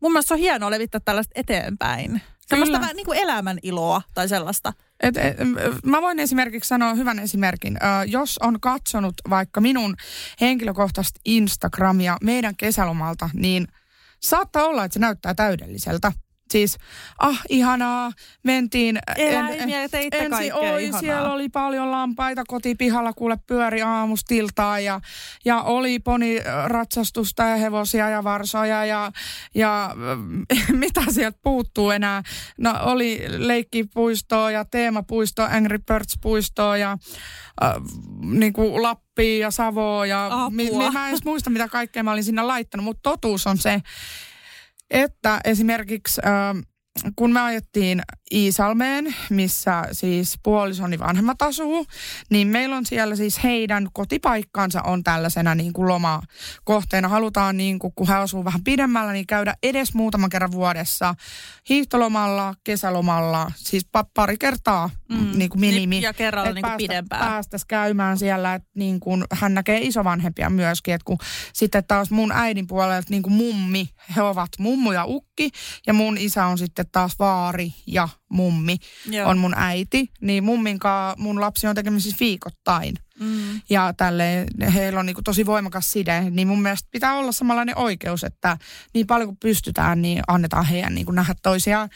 [0.00, 2.22] mun mielestä se on hienoa levittää tällaista eteenpäin.
[2.50, 2.80] Kyllä.
[2.80, 4.72] vähän niin kuin elämän iloa tai sellaista.
[5.00, 5.36] Et, et,
[5.84, 7.76] mä voin esimerkiksi sanoa hyvän esimerkin.
[7.76, 9.96] Ö, jos on katsonut vaikka minun
[10.40, 13.68] henkilökohtaista Instagramia meidän kesälomalta, niin
[14.20, 16.12] saattaa olla, että se näyttää täydelliseltä.
[16.52, 16.78] Siis,
[17.18, 18.98] ah, ihanaa, mentiin...
[19.16, 21.00] Eläimiä ja teitte ensin kaikkea oli, ihanaa.
[21.00, 25.00] siellä oli paljon lampaita kotipihalla, kuule pyöri aamustiltaan ja,
[25.44, 29.12] ja oli poniratsastusta ja hevosia ja varsoja ja,
[29.54, 29.94] ja
[30.72, 32.22] mitä sieltä puuttuu enää.
[32.58, 36.98] No oli leikkipuistoa ja teemapuistoa, Angry Birds-puistoa ja
[37.62, 37.72] äh,
[38.20, 42.12] niin kuin Lappia ja Savoa ja mi, mi, mä en edes muista mitä kaikkea mä
[42.12, 43.82] olin sinne laittanut, mutta totuus on se,
[44.90, 46.64] että esimerkiksi äh,
[47.16, 51.86] kun me ajettiin Iisalmeen, missä siis puolisoni vanhemmat asuu,
[52.30, 57.08] niin meillä on siellä siis heidän kotipaikkansa on tällaisena niin kuin lomakohteena.
[57.08, 61.14] Halutaan niin kuin, kun he asuu vähän pidemmällä, niin käydä edes muutaman kerran vuodessa
[61.68, 65.38] hiihtolomalla, kesälomalla, siis pa- pari kertaa mm.
[65.38, 66.02] niin kuin minimi.
[66.02, 67.26] Ja kerralla niin kuin päästä- pidempään.
[67.26, 71.18] Päästäisiin käymään siellä, että niin kuin hän näkee isovanhempia myöskin, että kun
[71.52, 75.50] sitten taas mun äidin puolelta niin kuin mummi, he ovat mummu ja ukki,
[75.86, 78.76] ja mun isä on sitten taas vaari ja mummi
[79.10, 79.30] Joo.
[79.30, 82.94] on mun äiti, niin mumminkaan mun lapsi on tekemisissä viikoittain.
[83.20, 83.60] Mm.
[83.70, 88.24] Ja tälle heillä on niin tosi voimakas side, niin mun mielestä pitää olla samanlainen oikeus,
[88.24, 88.58] että
[88.94, 91.88] niin paljon kuin pystytään, niin annetaan heidän niin nähdä toisiaan.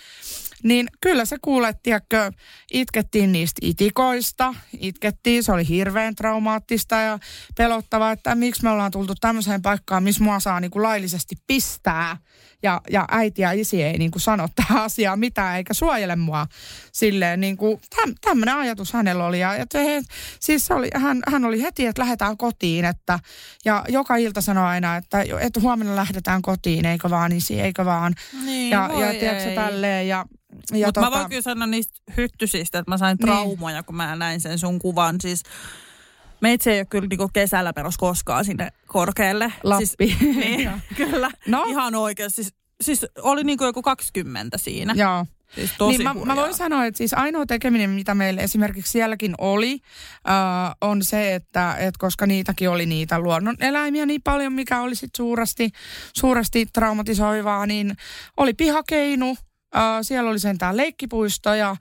[0.65, 2.33] Niin kyllä se kuulet, tiedätkö,
[2.73, 7.19] itkettiin niistä itikoista, itkettiin, se oli hirveän traumaattista ja
[7.57, 12.17] pelottavaa, että miksi me ollaan tultu tämmöiseen paikkaan, missä mua saa niin kuin laillisesti pistää.
[12.63, 16.47] Ja, ja äiti ja isi ei niin kuin sano tähän asiaan mitään, eikä suojele mua
[16.93, 19.41] silleen niin kuin, täm, tämmöinen ajatus hänellä oli.
[19.41, 20.03] Ja, ja te,
[20.41, 23.19] siis oli, hän, hän oli heti, että lähdetään kotiin, että,
[23.65, 28.15] ja joka ilta sanoi aina, että, että huomenna lähdetään kotiin, eikö vaan isi, eikö vaan.
[28.45, 30.27] Niin, ja, ja tiedätkö tälleen, ja,
[30.87, 33.27] Mutta mä voin kyllä sanoa niistä hyttysistä, että mä sain Niin.
[33.27, 35.17] traumoja, kun mä näin sen sun kuvan.
[35.21, 35.43] Siis
[36.41, 39.53] meitsi ei ole kyllä niinku kesällä peros koskaan sinne korkealle.
[39.63, 39.87] Lappi.
[39.87, 41.31] Siis, niin, kyllä.
[41.47, 41.65] No.
[41.69, 42.43] Ihan oikeasti.
[42.43, 44.95] Siis, siis oli niinku joku 20 siinä.
[44.97, 45.27] Joo.
[45.55, 49.35] Siis tosi niin mä, mä voin sanoa, että siis ainoa tekeminen, mitä meillä esimerkiksi sielläkin
[49.39, 49.73] oli,
[50.29, 55.11] äh, on se, että et koska niitäkin oli niitä luonnoneläimiä niin paljon, mikä oli sit
[55.17, 55.71] suuresti,
[56.17, 57.97] suuresti traumatisoivaa, niin
[58.37, 59.37] oli pihakeinu,
[60.03, 61.77] siellä oli sentään leikkipuisto ja,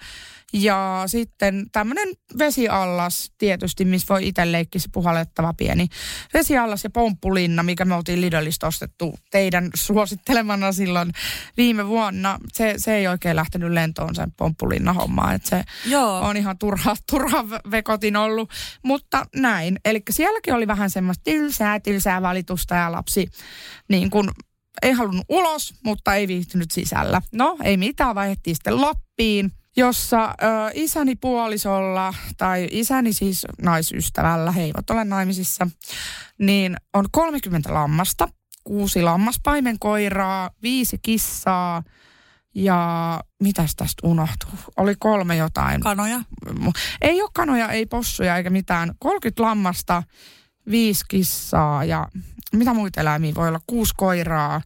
[0.54, 5.88] ja sitten tämmöinen vesiallas tietysti, missä voi itse leikkisi puhallettava pieni
[6.34, 11.12] vesiallas ja pomppulinna, mikä me oltiin Lidlistä ostettu teidän suosittelemana silloin
[11.58, 12.40] viime vuonna.
[12.54, 16.20] Se, se ei oikein lähtenyt lentoon sen pomppulinna homma, että se Joo.
[16.20, 18.50] on ihan turha, turha vekotin ollut,
[18.84, 19.80] mutta näin.
[19.86, 23.28] Eli sielläkin oli vähän semmoista tylsää, tylsää valitusta ja lapsi
[23.90, 24.30] niin kuin
[24.82, 27.22] ei halunnut ulos, mutta ei viihtynyt sisällä.
[27.32, 30.36] No, ei mitään, vaihdettiin sitten Lappiin, jossa ö,
[30.74, 35.68] isäni puolisolla, tai isäni siis naisystävällä, he eivät ole naimisissa,
[36.38, 38.28] niin on 30 lammasta,
[38.64, 41.84] kuusi lammaspaimenkoiraa, viisi kissaa
[42.56, 44.50] ja mitäs tästä unohtuu?
[44.78, 45.82] Oli kolme jotain.
[45.82, 46.22] Kanoja?
[47.02, 48.96] Ei ole kanoja, ei possuja eikä mitään.
[49.00, 50.04] 30 lammasta,
[50.72, 52.08] viisi kissaa ja
[52.54, 53.62] mitä muita eläimiä voi olla?
[53.68, 54.62] Kuusi koiraa.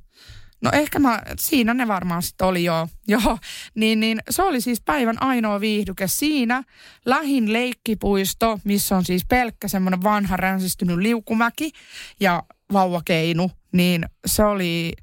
[0.61, 2.87] No ehkä mä, siinä ne varmaan sitten oli jo.
[3.07, 3.37] Joo,
[3.75, 6.63] niin, niin se oli siis päivän ainoa viihdyke siinä.
[7.05, 11.71] Lähin leikkipuisto, missä on siis pelkkä semmoinen vanha ränsistynyt liukumäki
[12.19, 12.43] ja
[12.73, 14.93] vauvakeinu, niin se oli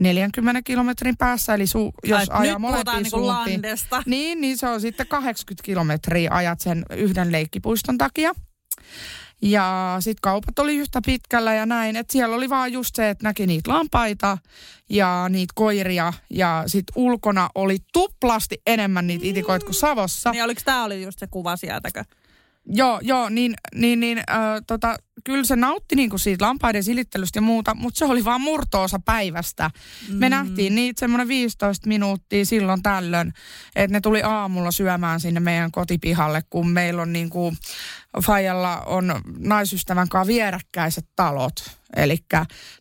[0.00, 3.62] 40 kilometrin päässä, eli su, jos Ai, ajaa molempiin niinku suuntiin.
[4.06, 8.34] Niin, niin se on sitten 80 kilometriä ajat sen yhden leikkipuiston takia.
[9.42, 13.24] Ja sitten kaupat oli yhtä pitkällä ja näin, että siellä oli vaan just se, että
[13.24, 14.38] näki niitä lampaita
[14.88, 20.30] ja niitä koiria ja sitten ulkona oli tuplasti enemmän niitä itikoita kuin Savossa.
[20.30, 22.04] Niin oliko tämä oli just se kuva sieltäkö?
[22.68, 27.42] Joo, joo, niin, niin, niin äh, tota, kyllä se nautti niinku siitä lampaiden silittelystä ja
[27.42, 29.70] muuta, mutta se oli vaan murtoosa päivästä.
[30.08, 30.16] Mm.
[30.16, 33.32] Me nähtiin niitä semmoinen 15 minuuttia silloin tällöin,
[33.76, 37.54] että ne tuli aamulla syömään sinne meidän kotipihalle, kun meillä on niinku,
[38.22, 41.70] Fajalla on naisystävän kanssa vierekkäiset talot.
[41.96, 42.18] Eli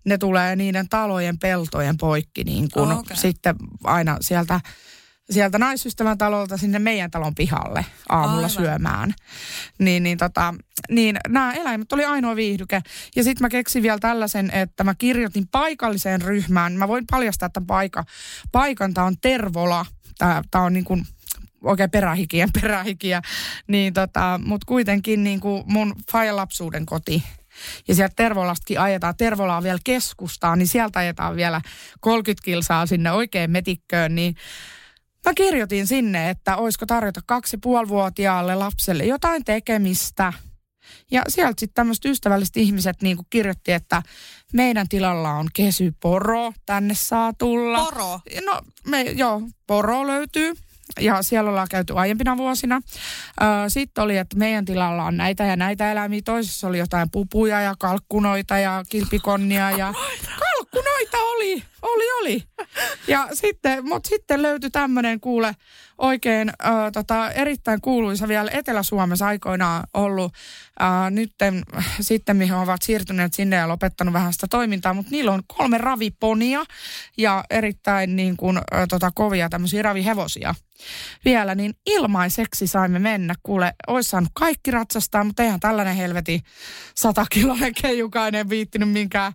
[0.05, 3.17] ne tulee niiden talojen peltojen poikki niin kuin Oh, okei.
[3.17, 4.61] sitten aina sieltä
[5.29, 8.49] sieltä naisystävän talolta sinne meidän talon pihalle aamulla Aivan.
[8.49, 9.13] syömään.
[9.79, 10.53] Niin, niin, tota,
[10.89, 12.81] niin nämä eläimet oli ainoa viihdyke.
[13.15, 16.73] Ja sitten mä keksin vielä tällaisen, että mä kirjoitin paikalliseen ryhmään.
[16.73, 18.03] Mä voin paljastaa tämän paika,
[18.51, 18.93] paikan.
[18.93, 19.85] Tämä on Tervola.
[20.17, 21.05] Tämä on niin kuin
[21.63, 23.21] oikein perähikien perähikiä.
[23.67, 27.23] Niin tota, mutta kuitenkin niin kuin mun faija lapsuuden koti.
[27.87, 31.61] Ja sieltä Tervolastakin ajetaan, Tervola on vielä keskustaan, niin sieltä ajetaan vielä
[31.99, 34.35] 30 kilsaa sinne oikein metikköön, niin
[35.27, 40.33] Mä kirjoitin sinne, että olisiko tarjota kaksi puolivuotiaalle lapselle jotain tekemistä.
[41.11, 44.03] Ja sieltä sitten tämmöiset ystävälliset ihmiset niin kirjoitti, että
[44.53, 47.85] meidän tilalla on kesyporo, tänne saa tulla.
[47.85, 48.19] Poro?
[48.45, 50.53] No, me, joo, poro löytyy.
[50.99, 52.81] Ja siellä ollaan käyty aiempina vuosina.
[53.67, 56.21] Sitten oli, että meidän tilalla on näitä ja näitä eläimiä.
[56.25, 59.71] Toisessa oli jotain pupuja ja kalkkunoita ja kilpikonnia.
[59.71, 60.56] Ja kalkkunoita
[61.37, 62.43] oli, oli, oli.
[63.07, 65.55] Ja sitten, mutta sitten löytyi tämmöinen kuule
[65.97, 70.33] oikein äh, tota, erittäin kuuluisa vielä Etelä-Suomessa aikoinaan ollut.
[70.81, 71.63] Äh, nytten
[72.01, 76.63] sitten mihin ovat siirtyneet sinne ja lopettanut vähän sitä toimintaa, mutta niillä on kolme raviponia
[77.17, 80.55] ja erittäin niin kuin, äh, tota, kovia tämmöisiä ravihevosia
[81.25, 83.33] vielä, niin ilmaiseksi saimme mennä.
[83.43, 86.41] Kuule, olisi saanut kaikki ratsastaa, mutta eihän tällainen helveti
[86.95, 89.33] satakiloinen keijukainen viittinyt minkään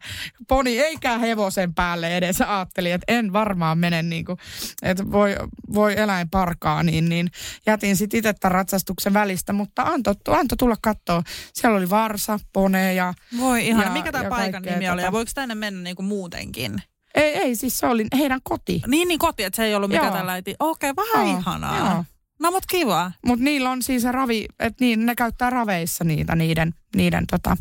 [0.48, 2.40] poni, eikä hevosen päälle edes.
[2.40, 4.38] Ajattelin, että en varmaan mene niin kuin,
[4.82, 5.36] että voi,
[5.74, 6.51] voi eläin parkaa,
[6.82, 7.30] niin, niin
[7.66, 11.22] jätin sitten itse tämän ratsastuksen välistä, mutta antoi anto tulla katsoa.
[11.54, 13.14] Siellä oli varsa, pone ja...
[13.38, 13.84] Voi ihan.
[13.86, 16.82] ja- Mikä tämä paikan nimi oli tota- ja voiko tänne mennä niinku muutenkin?
[17.14, 18.82] Ei, ei, siis se oli heidän koti.
[18.86, 20.16] Niin, niin koti, että se ei ollut mikään Joo.
[20.16, 20.54] tällainen.
[20.60, 21.78] Okei, okay, vähän Joo, ihanaa.
[21.78, 22.04] joo.
[22.40, 23.12] No mut kiva.
[23.26, 27.56] Mutta niillä on siis se ravi, että niin, ne käyttää raveissa niitä niiden, niiden tota,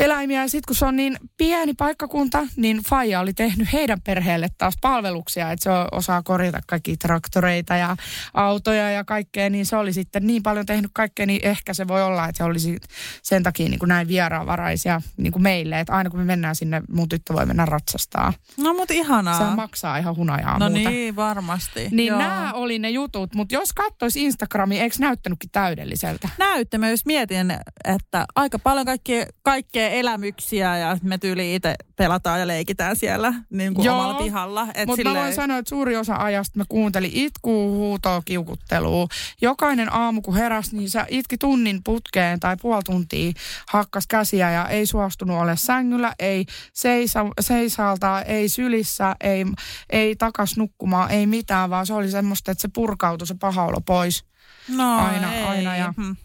[0.00, 0.42] eläimiä.
[0.42, 4.74] Ja sitten kun se on niin pieni paikkakunta, niin Faija oli tehnyt heidän perheelle taas
[4.80, 7.96] palveluksia, että se osaa korjata kaikki traktoreita ja
[8.34, 12.02] autoja ja kaikkea, niin se oli sitten niin paljon tehnyt kaikkea, niin ehkä se voi
[12.02, 12.76] olla, että se olisi
[13.22, 16.82] sen takia niin kuin näin vieraanvaraisia niin kuin meille, että aina kun me mennään sinne,
[16.92, 18.32] mun tyttö voi mennä ratsastaa.
[18.56, 19.38] No mut ihanaa.
[19.38, 20.90] Se maksaa ihan hunajaa no muuta.
[20.90, 21.88] niin, varmasti.
[21.90, 22.18] Niin Joo.
[22.18, 26.28] nämä oli ne jutut, mutta jos katsoisi Instagramia, eikö näyttänytkin täydelliseltä?
[26.38, 26.78] näytti.
[26.78, 32.46] Mä just mietin, että aika paljon kaikkea, kaikkea elämyksiä ja me tyyli itse pelataan ja
[32.46, 34.66] leikitään siellä niin kuin Joo, omalla pihalla.
[34.86, 39.06] Mutta mä voin sanoa, että suuri osa ajasta mä kuuntelin itkuu, huutoa, kiukuttelua.
[39.42, 43.32] Jokainen aamu kun heräs, niin sä itki tunnin putkeen tai puoli tuntia
[43.68, 49.44] hakkas käsiä ja ei suostunut ole sängyllä, ei seisa, seisaltaa, ei sylissä, ei,
[49.90, 53.80] ei takas nukkumaan, ei mitään, vaan se oli semmoista, että se purkautui se paha olo
[53.80, 54.24] pois.
[54.68, 55.44] no, aina, ei.
[55.44, 56.16] aina ja- Hmm.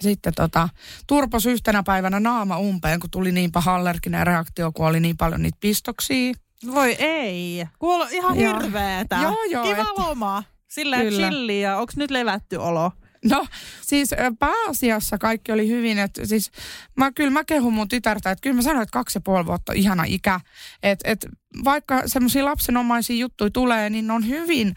[0.00, 0.68] Sitten tota,
[1.06, 5.42] turpos yhtenä päivänä naama umpeen, kun tuli niin paha allerginen reaktio, kun oli niin paljon
[5.42, 6.34] niitä pistoksia.
[6.74, 7.66] Voi ei.
[7.78, 8.60] Kuuluu ihan Joo.
[8.60, 9.16] hirveetä.
[9.22, 10.42] Joo, joo, Kiva että- loma.
[10.68, 11.28] Silleen Kyllä.
[11.28, 11.76] chilliä.
[11.76, 12.92] Onko nyt levätty olo?
[13.24, 13.46] No
[13.82, 16.50] siis pääasiassa kaikki oli hyvin, että siis
[16.96, 19.72] mä, kyllä mä kehun mun tytärtä, että kyllä mä sanoin, että kaksi ja puoli vuotta
[19.72, 20.40] on ihana ikä.
[20.82, 21.26] Että et,
[21.64, 24.74] vaikka semmoisia lapsenomaisia juttuja tulee, niin ne on hyvin,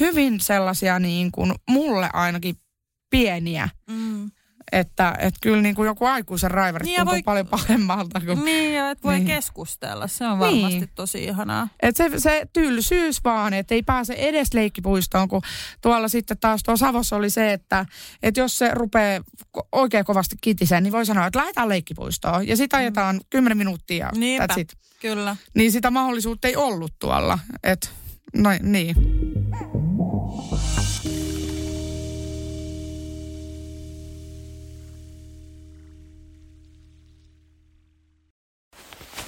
[0.00, 2.56] hyvin sellaisia niin kuin mulle ainakin
[3.10, 3.68] pieniä.
[3.90, 4.30] Mm.
[4.72, 8.20] Että et kyllä niin kuin joku aikuisen raivari Niin tuntuu voi- paljon pahemmalta.
[8.20, 9.26] Kuin, Niin, ja et voi Niin.
[9.26, 10.06] keskustella.
[10.08, 10.88] Se on varmasti Niin.
[10.94, 11.68] tosi ihanaa.
[11.82, 15.42] Et se, se tylsyys vaan, että ei pääse edes leikkipuistoon, kun
[15.80, 17.86] tuolla sitten taas tuossa Savossa oli se, että,
[18.22, 19.20] että jos se rupeaa
[19.72, 22.48] oikein kovasti kitiseen, niin voi sanoa, että lähdetään leikkipuistoon.
[22.48, 24.20] Ja sitä ajetaan 10 minuuttia Mm.
[24.20, 24.46] Niinpä.
[24.46, 24.72] that's it.
[25.00, 25.36] Kyllä.
[25.54, 27.38] Niin sitä mahdollisuutta ei ollut tuolla.
[27.62, 27.90] Et,
[28.36, 28.94] no niin.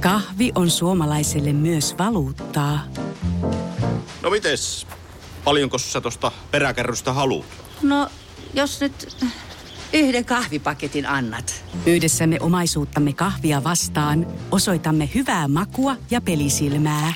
[0.00, 2.80] Kahvi on suomalaiselle myös valuuttaa.
[4.22, 4.86] No mites?
[5.44, 7.46] Paljonko sä tosta peräkärrystä haluat?
[7.82, 8.08] No,
[8.54, 9.16] jos nyt
[9.92, 11.64] yhden kahvipaketin annat.
[11.86, 17.14] Yhdessämme omaisuuttamme kahvia vastaan osoitamme hyvää makua ja pelisilmää.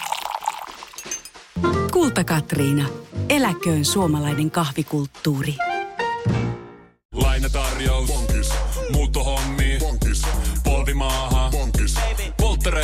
[1.93, 2.89] Kulta Katriina.
[3.29, 5.70] Eläköön suomalainen kahvikulttuuri.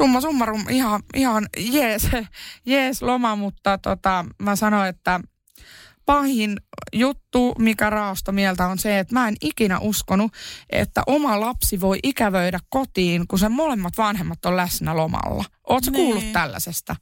[0.00, 2.08] Summa summarum, ihan, ihan jees,
[2.66, 5.20] jees loma, mutta tota, mä sanoin, että
[6.06, 6.56] pahin
[6.92, 10.32] juttu, mikä raasto mieltä on se, että mä en ikinä uskonut,
[10.70, 15.44] että oma lapsi voi ikävöidä kotiin, kun sen molemmat vanhemmat on läsnä lomalla.
[15.68, 16.04] Ootko Niin.
[16.04, 16.96] kuullut tällaisesta?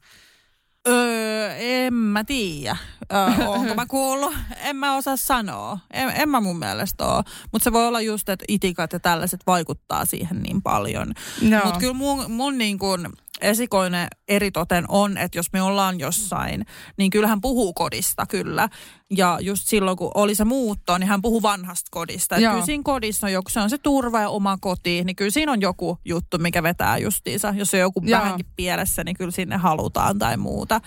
[0.89, 2.77] Öö, en mä tiedä.
[3.13, 4.33] Öö, onko mä kuullut?
[4.63, 5.79] En mä osaa sanoa.
[5.91, 7.23] En, en mä mun mielestä ole.
[7.51, 11.13] Mutta se voi olla just, että itikat ja tällaiset vaikuttaa siihen niin paljon.
[11.41, 11.61] Joo.
[11.63, 16.65] Mutta kyllä mun, mun niin kun esikoinen eritoten on, että jos me ollaan jossain,
[16.97, 18.69] niin kyllä hän puhuu kodista kyllä.
[19.17, 22.35] Ja just silloin, kun oli se muutto, niin hän puhuu vanhasta kodista.
[22.35, 22.53] Et Joo.
[22.53, 25.51] kyllä siinä kodissa on joku, se on se turva ja oma koti, niin kyllä siinä
[25.51, 27.53] on joku juttu, mikä vetää justiinsa.
[27.57, 28.19] Jos on joku Joo.
[28.19, 30.81] vähänkin pielessä, niin kyllä sinne halutaan tai muuta.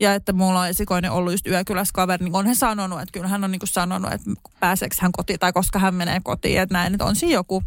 [0.00, 3.28] Ja että mulla on esikoinen ollut just yökylässä kaveri, niin on hän sanonut, että kyllä
[3.28, 6.94] hän on niin sanonut, että pääseekö hän kotiin tai koska hän menee kotiin, että näin,
[6.94, 7.62] että on siinä joku.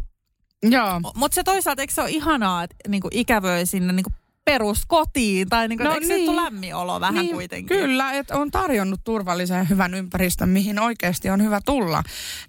[0.62, 1.00] Joo.
[1.14, 4.14] Mutta se toisaalta, eikö se ole ihanaa, että niin kuin ikävöi sinne niin kuin
[4.46, 6.16] peruskotiin, tai niin kuin, No eikö niin.
[6.16, 6.26] niin.
[6.26, 7.78] se tule lämmin olo vähän niin, kuitenkin?
[7.78, 12.02] Kyllä, että on tarjonnut turvallisen ja hyvän ympäristön, mihin oikeasti on hyvä tulla.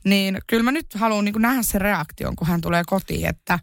[0.03, 3.59] Niin kyllä mä nyt haluan niin nähdä sen reaktion, kun hän tulee kotiin, että,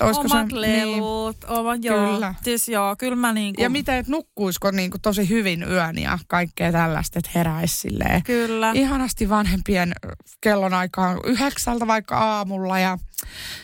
[0.00, 0.60] olisiko Omat se...
[0.60, 2.12] lelut, omat, joo.
[2.12, 2.34] Kyllä.
[2.42, 5.98] Siis joo, kyllä mä niin kuin, Ja miten, että nukkuisiko niin kuin tosi hyvin yön
[5.98, 8.22] ja kaikkea tällaista, että heräisi silleen.
[8.22, 8.72] Kyllä.
[8.74, 9.92] Ihanasti vanhempien
[10.40, 12.98] kellonaikaan yhdeksältä vaikka aamulla ja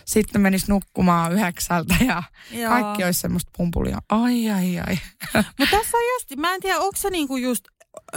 [0.05, 2.71] sitten menisi nukkumaan yhdeksältä ja Joo.
[2.71, 3.99] kaikki olisi semmoista pumpulia.
[4.09, 4.99] Ai, ai, ai.
[5.59, 7.65] Mutta tässä on just, mä en tiedä, onko se niinku just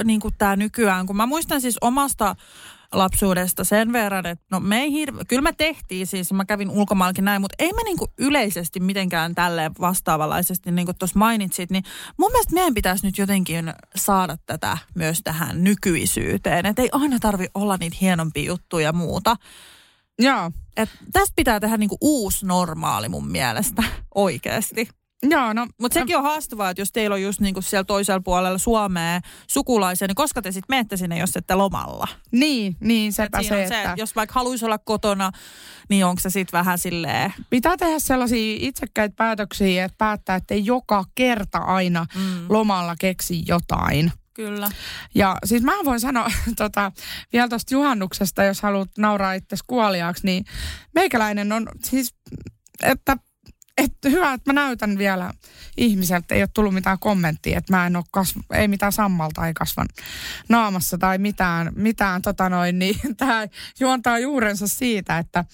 [0.03, 2.35] niinku tää nykyään, kun mä muistan siis omasta
[2.91, 7.25] lapsuudesta sen verran, että no me ei hirve, kyllä me tehtiin siis, mä kävin ulkomaallakin
[7.25, 11.83] näin, mutta ei me niinku yleisesti mitenkään tälleen vastaavanlaisesti, niin kuin tuossa mainitsit, niin
[12.17, 17.47] mun mielestä meidän pitäisi nyt jotenkin saada tätä myös tähän nykyisyyteen, että ei aina tarvi
[17.53, 19.35] olla niitä hienompia juttuja ja muuta.
[20.19, 20.51] Joo.
[20.77, 23.83] Et tästä pitää tehdä niinku uusi normaali mun mielestä
[24.15, 24.89] oikeasti.
[25.29, 25.67] Joo, no...
[25.81, 30.07] Mutta sekin on haastavaa, että jos teillä on just niinku siellä toisella puolella Suomea sukulaisia,
[30.07, 32.07] niin koska te sitten menette sinne, jos ette lomalla?
[32.31, 33.81] Niin, niin sepä se, se, että...
[33.81, 35.31] että jos vaikka haluaisi olla kotona,
[35.89, 37.33] niin onko se sitten vähän silleen...
[37.49, 42.45] Pitää tehdä sellaisia itsekkäitä päätöksiä, että päättää, että joka kerta aina mm.
[42.49, 44.11] lomalla keksi jotain.
[44.35, 44.69] Kyllä.
[45.15, 46.91] Ja siis mä voin sanoa tota,
[47.33, 50.45] vielä tuosta juhannuksesta, jos haluat nauraa itse kuoliaaksi, niin
[50.95, 52.15] meikäläinen on siis,
[52.83, 53.17] että
[53.77, 55.33] että hyvä, että mä näytän vielä
[55.77, 58.37] ihmiseltä, ei ole tullut mitään kommenttia, että mä en ole kasv...
[58.53, 59.87] ei mitään sammalta ei kasvan
[60.49, 63.47] naamassa tai mitään, mitään tota noin, niin tämä
[63.79, 65.45] juontaa juurensa siitä, että,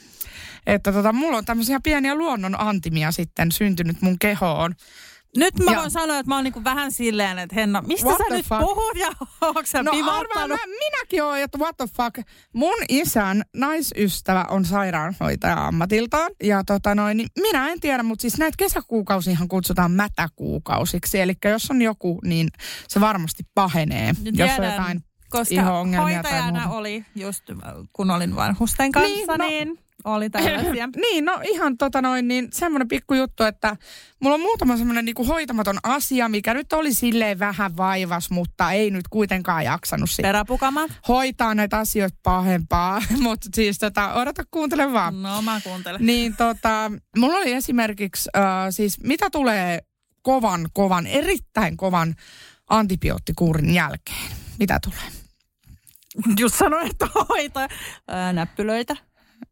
[0.67, 4.75] että tota, mulla on tämmöisiä pieniä luonnon antimia sitten syntynyt mun kehoon.
[5.37, 8.17] Nyt mä Ja- voin sanoa, että mä oon niinku vähän silleen, että Henna, mistä What
[8.17, 8.61] sä nyt fuck?
[8.61, 9.07] puhut ja
[9.47, 12.27] onko sä No arvaa, mä, minäkin oon, että what the fuck.
[12.53, 16.31] Mun isän naisystävä on sairaanhoitaja ammatiltaan.
[16.43, 21.19] Ja tota noin, niin minä en tiedä, mutta siis näitä kesäkuukausihan kutsutaan mätäkuukausiksi.
[21.19, 22.47] Eli jos on joku, niin
[22.87, 24.07] se varmasti pahenee.
[24.07, 26.75] jos on Tiedän, jotain koska tai hoitajana muuta.
[26.77, 27.43] oli just,
[27.93, 30.89] kun olin vanhusten kanssa, niin, no- niin oli tällaisia.
[31.11, 33.77] niin, no ihan tota noin, niin semmoinen pikkujuttu, että
[34.19, 38.91] mulla on muutama semmoinen niinku hoitamaton asia, mikä nyt oli silleen vähän vaivas, mutta ei
[38.91, 40.91] nyt kuitenkaan jaksanut sitten Peräpukamat?
[41.07, 43.01] hoitaa näitä asioita pahempaa.
[43.19, 45.21] mutta siis tota, odota kuuntele vaan.
[45.21, 46.05] No mä kuuntelen.
[46.05, 49.79] Niin tota, mulla oli esimerkiksi äh, siis mitä tulee
[50.21, 52.15] kovan, kovan, erittäin kovan
[52.69, 54.31] antibioottikuurin jälkeen.
[54.59, 55.21] Mitä tulee?
[56.39, 57.67] Just sanoin, että hoita
[58.07, 58.95] ää, näppylöitä.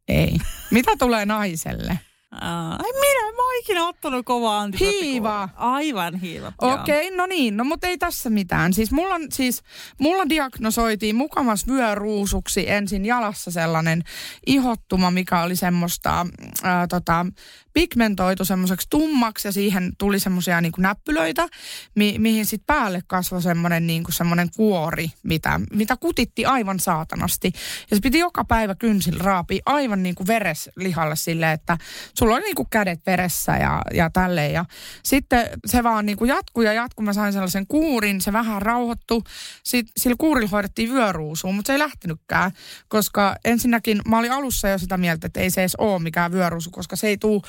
[0.08, 0.38] Ei.
[0.72, 2.00] Mitä tulee naiselle?
[2.32, 4.70] Ää, Ai minä, mä oon ikinä ottanut kovaa.
[4.80, 5.50] Hiiva.
[5.56, 6.52] Aivan hiiva.
[6.62, 8.74] Okei, okay, no niin, no mutta ei tässä mitään.
[8.74, 9.64] Siis mulla, on, siis
[10.00, 14.04] mulla diagnosoitiin mukamas vyöruusuksi ensin jalassa sellainen
[14.46, 16.26] ihottuma, mikä oli semmoista
[16.64, 17.26] ää, tota,
[17.74, 21.48] pigmentoitu semmoiseksi tummaksi ja siihen tuli semmoisia niin näppylöitä,
[21.96, 24.04] mi, mihin sitten päälle kasvoi semmoinen niin
[24.56, 27.52] kuori, mitä, mitä kutitti aivan saatanasti.
[27.92, 31.78] Ja se piti joka päivä kynsil raapia aivan niin kuin vereslihalle silleen, että
[32.14, 34.54] sulla oli niin kuin kädet veressä ja, ja tälleen.
[34.54, 34.66] Ja
[35.04, 37.06] sitten se vaan niin kuin jatkuu ja jatkuu.
[37.06, 39.24] Mä sain sellaisen kuurin, se vähän rauhoittu.
[39.64, 42.52] Sitten sillä kuurilla hoidettiin vyöruusuun, mutta se ei lähtenytkään,
[42.88, 46.72] koska ensinnäkin mä olin alussa jo sitä mieltä, että ei se edes ole mikään vyöruusu,
[46.72, 47.42] koska se ei tule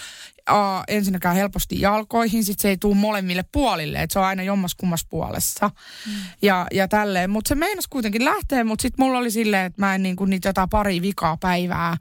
[0.51, 4.75] uh, ensinnäkään helposti jalkoihin, sitten se ei tule molemmille puolille, että se on aina jommas
[4.75, 5.71] kummas puolessa
[6.07, 6.13] mm.
[6.43, 7.31] ja, ja tälleen.
[7.31, 10.49] Mutta se meinas kuitenkin lähteä, mutta sitten mulla oli silleen, että mä en niinku niitä
[10.49, 11.97] jotain pari vikaa päivää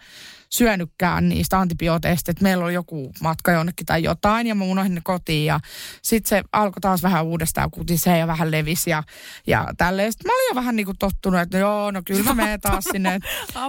[0.50, 5.02] syönytkään niistä antibiooteista, että meillä oli joku matka jonnekin tai jotain ja mä unohdin ne
[5.04, 5.60] kotiin ja
[6.02, 9.04] sitten se alkoi taas vähän uudestaan kutisee ja vähän levisi ja,
[9.48, 10.12] ja tälleen.
[10.12, 12.84] Sitten mä olin jo vähän niin kuin tottunut, että joo, no kyllä mä menen taas
[12.92, 13.20] sinne,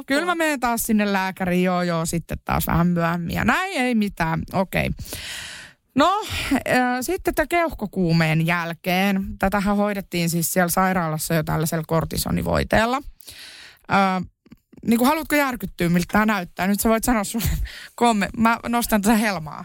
[0.07, 3.95] kyllä mä menen taas sinne lääkäriin, joo joo, sitten taas vähän myöhemmin ja näin ei
[3.95, 4.87] mitään, okei.
[4.87, 5.07] Okay.
[5.95, 6.23] No,
[6.55, 12.97] äh, sitten tämän keuhkokuumeen jälkeen, tätähän hoidettiin siis siellä sairaalassa jo tällaisella kortisonivoiteella.
[13.93, 14.23] Äh,
[14.87, 16.67] niin kuin haluatko järkyttyä, miltä tämä näyttää?
[16.67, 17.43] Nyt sä voit sanoa sun
[17.95, 18.29] komme.
[18.37, 19.65] Mä nostan tätä helmaa.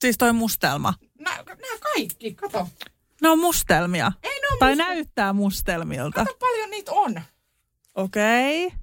[0.00, 0.94] Siis toi mustelma.
[1.18, 1.38] Nää
[1.94, 2.68] kaikki, kato.
[3.22, 4.12] Ne on mustelmia.
[4.22, 6.24] Ei ne on Tai musta- näyttää mustelmilta.
[6.24, 7.20] Kato paljon niitä on.
[7.94, 8.66] Okei.
[8.66, 8.78] Okay.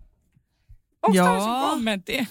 [1.01, 1.70] Onko Joo.
[1.70, 2.28] kommentti?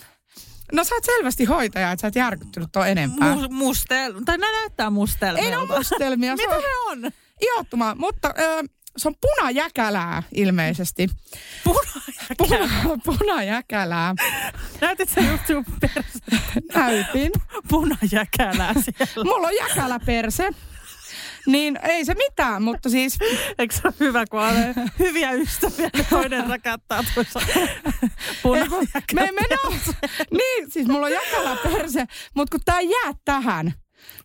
[0.73, 3.35] No sä oot selvästi hoitaja, että sä et järkyttynyt tuon enempää.
[3.35, 4.21] Mu- mustel...
[4.25, 5.45] Tai ne näyttää mustelmilta.
[5.45, 6.33] Ei ne ole mustelmia.
[6.37, 6.63] Mitä on
[7.01, 7.13] ne on?
[7.41, 8.65] Ihottuma, mutta ö,
[8.97, 11.09] se on punajäkälää ilmeisesti.
[11.65, 12.83] Punajäkälää?
[12.83, 14.15] Puna, punajäkälää.
[14.81, 15.65] Näytit sä just sun
[16.75, 17.33] Näytin.
[17.69, 19.25] punajäkälää siellä?
[19.25, 20.51] Mulla on jäkälä perse.
[21.47, 23.19] Niin ei se mitään, mutta siis...
[23.59, 24.55] Eikö se ole hyvä, kun on
[24.99, 27.05] hyviä ystäviä, toinen rakattaa
[28.61, 29.57] Ei, kun me ei mennä...
[30.31, 33.75] niin, siis mulla on jäkälä perse, mutta kun tää jää tähän.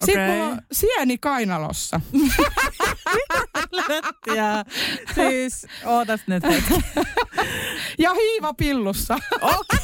[0.06, 0.38] Sitten Okei.
[0.38, 2.02] mulla on sieni kainalossa.
[4.36, 4.66] Ja
[5.16, 6.74] siis, ootas nyt hetki.
[8.04, 9.18] ja hiiva pillussa.
[9.42, 9.80] Okei,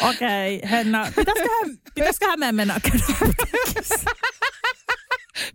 [0.10, 3.04] okay, Henna, pitäisiköhän, pitäisiköhän meidän mennä käydä?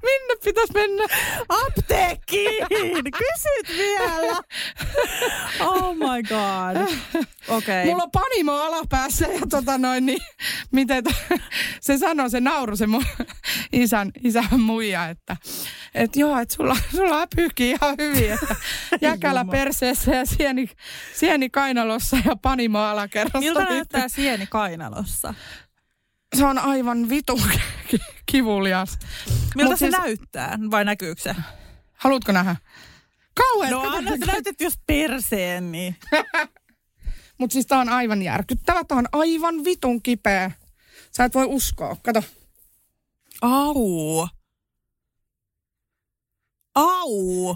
[0.04, 1.04] Minne pitäisi mennä?
[1.50, 2.68] Apteekkiin!
[3.04, 4.42] Kysyt vielä!
[5.60, 6.98] Oh my god.
[7.48, 7.86] Okei.
[7.86, 10.20] Mulla on panimo alapäässä ja tota noin, niin
[10.72, 11.42] miten t-
[11.82, 13.06] se sanoi, se nauru se mun
[13.74, 15.38] isän, isän muija, että
[15.96, 18.56] et joo, että sulla, sulla pyyhkii ihan hyvin, että
[19.02, 20.70] jäkälä perseessä ja sieni,
[21.14, 23.40] sieni kainalossa ja panimo alakerrassa.
[23.40, 25.34] Miltä näyttää sieni kainalossa?
[26.36, 27.42] Se on aivan vitu
[28.26, 29.00] kivulias.
[29.56, 30.60] Miltä Mut se siis- näyttää?
[30.72, 31.36] Vai näkyykö se?
[31.94, 32.56] Haluatko nähdä?
[33.34, 33.72] Kauhean.
[33.72, 35.96] No anna, sä näytät just perseen, niin.
[37.38, 38.84] Mutta siis tää on aivan järkyttävä.
[38.84, 40.52] Tää on aivan vitun kipeä.
[41.18, 41.98] Sä et voi uskoa.
[42.04, 42.24] Kato.
[43.42, 44.28] Au.
[46.76, 47.56] Au.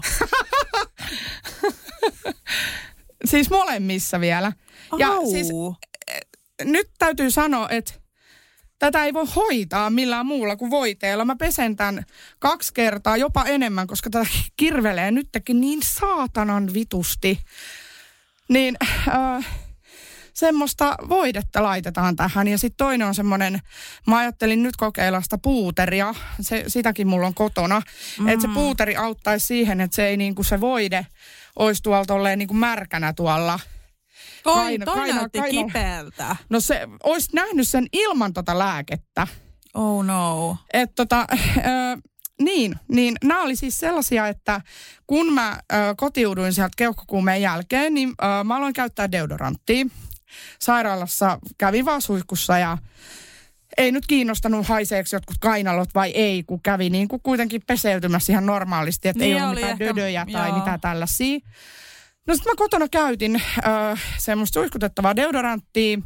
[3.24, 4.52] Siis molemmissa vielä.
[4.98, 5.30] Ja Au.
[5.30, 5.48] siis
[6.64, 7.94] nyt täytyy sanoa, että
[8.78, 11.24] tätä ei voi hoitaa millään muulla kuin voiteella.
[11.24, 12.04] Mä pesen tämän
[12.38, 17.40] kaksi kertaa, jopa enemmän, koska tätä kirvelee nytkin niin saatanan vitusti.
[18.48, 18.76] Niin
[19.08, 19.46] äh,
[20.34, 22.48] semmoista voidetta laitetaan tähän.
[22.48, 23.60] Ja sitten toinen on semmoinen,
[24.06, 27.82] mä ajattelin nyt kokeilla sitä puuteria, se, sitäkin mulla on kotona.
[28.20, 28.28] Mm.
[28.28, 31.06] Että se puuteri auttaisi siihen, että se ei niinku se voide
[31.56, 33.60] olisi tuolla tolleen niinku märkänä tuolla.
[34.44, 36.36] Toi, Kaino- toi kaino- näytti kaino- kipeältä.
[36.50, 39.26] No se, olisi nähnyt sen ilman tota lääkettä.
[39.74, 40.56] Oh no.
[40.72, 41.26] Et tota,
[42.42, 44.60] niin, niin nämä oli siis sellaisia, että
[45.06, 48.08] kun mä ö, kotiuduin sieltä keuhkokuumeen jälkeen, niin
[48.40, 49.84] ö, mä aloin käyttää deodoranttia.
[50.60, 52.78] Sairaalassa kävin vaan suihkussa ja
[53.76, 58.46] ei nyt kiinnostanut haiseeksi jotkut kainalot vai ei, kun kävi niin kuin kuitenkin peseytymässä ihan
[58.46, 60.58] normaalisti, että Niin ei ole mitään ehkä- dödöjä tai joo.
[60.58, 61.38] mitään tällaisia.
[62.26, 65.98] No sitten mä kotona käytin ö, semmoista suihkutettavaa deodoranttia.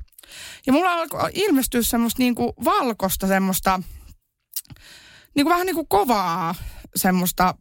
[0.66, 3.82] Ja mulla alkoi ilmestyä semmoista niinku valkosta semmoista,
[5.34, 6.54] niinku vähän niinku kovaa
[6.96, 7.54] semmoista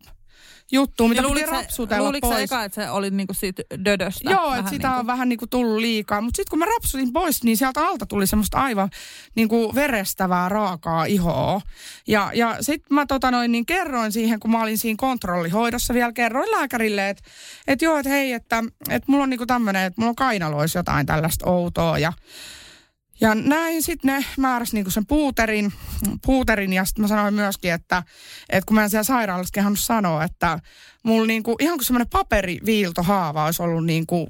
[0.71, 2.39] juttua, mitä piti rapsutella sä pois.
[2.39, 4.31] eka, että se oli niinku siitä dödöstä?
[4.31, 4.99] Joo, että sitä niinku?
[4.99, 6.21] on vähän niinku tullut liikaa.
[6.21, 8.89] Mutta sitten kun mä rapsutin pois, niin sieltä alta tuli semmoista aivan
[9.35, 11.61] niinku verestävää raakaa ihoa.
[12.07, 16.13] Ja, ja sitten mä tota noin, niin kerroin siihen, kun mä olin siinä kontrollihoidossa vielä,
[16.13, 17.23] kerroin lääkärille, että
[17.67, 21.05] et joo, että hei, että et mulla on niinku tämmöinen, että mulla on kainaloissa jotain
[21.05, 21.99] tällaista outoa.
[21.99, 22.13] Ja,
[23.21, 25.73] ja näin sitten ne määräsi niinku sen puuterin,
[26.25, 28.03] puuterin ja sitten mä sanoin myöskin, että,
[28.49, 30.59] että kun mä en siellä sairaalassa kehannut sanoa, että
[31.03, 34.27] mulla niinku, ihan kuin semmoinen paperiviiltohaava olisi ollut niinku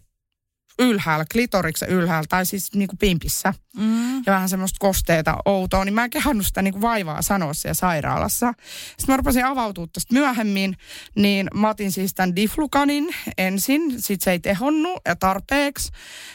[0.80, 3.54] ylhäällä, klitoriksen ylhäällä tai siis niinku pimpissä.
[3.78, 4.16] Mm.
[4.18, 8.54] Ja vähän semmoista kosteita outoa, niin mä en kehannut sitä niinku vaivaa sanoa siellä sairaalassa.
[8.98, 10.78] Sitten mä rupesin avautua tästä myöhemmin,
[11.16, 15.92] niin mä otin siis tämän diflukanin ensin, sit se ei tehonnut ja tarpeeksi.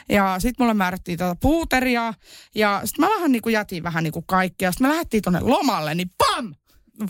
[0.08, 2.14] Ja sitten mulle määrättiin tätä puuteria
[2.54, 4.72] ja sitten mä vähän niinku jätin vähän niinku kaikkea.
[4.72, 6.54] Sitten me lähdettiin tonne lomalle, niin pam!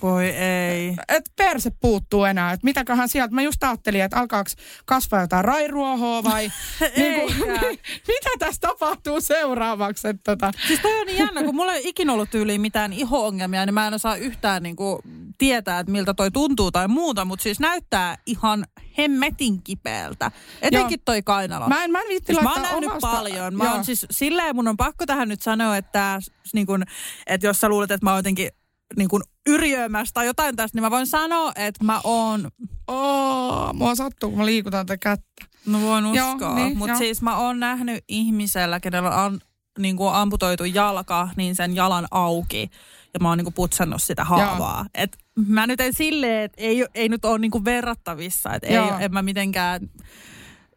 [0.03, 0.97] Voi ei.
[1.09, 2.53] Et perse puuttuu enää.
[2.53, 3.35] Et mitäköhän sieltä.
[3.35, 4.51] Mä just ajattelin, että alkaako
[4.85, 6.53] kasvaa jotain rairuohoa vai
[6.97, 7.35] niinku,
[8.09, 10.09] mitä tässä tapahtuu seuraavaksi.
[10.09, 10.53] Et tota.
[10.67, 13.87] Siis toi on niin jännä, kun mulla ei ikinä ollut tyyliin mitään iho-ongelmia, niin mä
[13.87, 15.03] en osaa yhtään niinku
[15.39, 18.67] tietää, että miltä toi tuntuu tai muuta, mutta siis näyttää ihan
[18.99, 20.31] hemmetin kipeältä.
[20.63, 21.03] Etenkin Joo.
[21.05, 21.69] toi kainalo.
[21.69, 23.55] Mä en, mä en viitti Siis mä oon nähnyt omasta- paljon.
[23.57, 23.85] Mä Joo.
[23.85, 26.21] siis silleen, mun on pakko tähän nyt sanoa, että,
[26.53, 26.83] niin kun,
[27.27, 28.51] että jos sä luulet, että mä oon jotenkin
[28.97, 32.51] niin kun yrjömässä tai jotain tästä, niin mä voin sanoa, että mä oon...
[32.89, 35.45] Oo, mua sattuu, kun mä liikutan tätä kättä.
[35.67, 36.55] No voin uskoa.
[36.55, 39.41] niin, Mutta siis mä oon nähnyt ihmisellä, kenellä on
[39.79, 42.71] niin kuin amputoitu jalka, niin sen jalan auki.
[43.15, 44.87] Ja mä oon niin kuin putsannut sitä haavaa.
[44.95, 48.55] Et mä nyt en silleen, että ei, ei nyt ole niin kuin verrattavissa.
[48.55, 49.91] Että ei, en mä mitenkään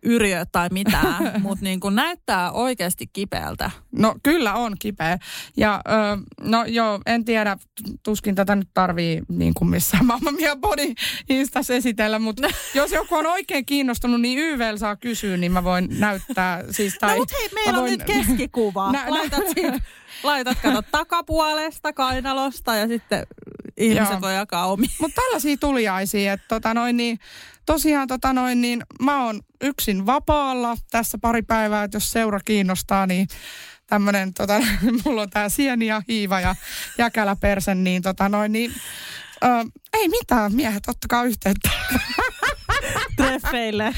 [0.05, 1.31] yrjö tai mitään.
[1.41, 3.71] Mutta niin kuin näyttää oikeasti kipeältä.
[3.91, 5.17] No kyllä on kipeä.
[5.57, 5.91] Ja ö,
[6.41, 7.57] no joo, en tiedä,
[8.03, 10.93] tuskin tätä nyt tarvii niin kuin missään Mamma Mia Body
[11.29, 15.87] Instas esitellä, mutta jos joku on oikein kiinnostunut, niin YVL saa kysyä, niin mä voin
[15.99, 16.63] näyttää.
[16.71, 18.91] Siis, tai no mutta hei, meillä mä on voin- nyt keskikuva.
[18.91, 19.79] Nä- nä- laitat, siitä,
[20.23, 23.27] laitat kato takapuolesta, kainalosta ja sitten
[23.77, 24.21] ihmiset Joo.
[24.21, 24.85] voi jakaa omi.
[25.01, 27.19] Mutta tällaisia tuliaisia, että tota noin, niin,
[27.65, 33.07] tosiaan tota noin, niin, mä oon yksin vapaalla tässä pari päivää, että jos seura kiinnostaa,
[33.07, 33.27] niin
[33.87, 34.61] tämmönen, tota,
[35.05, 36.55] mulla on tää sieni ja hiiva ja
[36.97, 38.71] jäkäläpersen, niin tota noin, niin
[39.43, 39.47] ö,
[39.93, 41.69] ei mitään, miehet, ottakaa yhteyttä.
[43.27, 43.93] treffeille.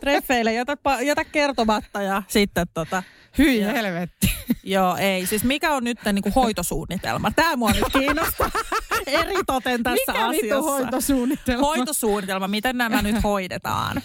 [0.00, 0.52] treffeille.
[0.52, 3.02] Jätä, jätä kertomatta ja sitten tota...
[3.38, 3.72] Hyi Joo.
[3.72, 4.32] helvetti.
[4.62, 5.26] Joo, ei.
[5.26, 7.30] Siis mikä on nyt niin kuin hoitosuunnitelma?
[7.36, 8.50] Tämä mua nyt kiinnostaa
[9.06, 10.62] eritoten tässä Mikä asiassa.
[10.62, 11.66] hoitosuunnitelma?
[11.66, 14.02] Hoitosuunnitelma, miten nämä nyt hoidetaan?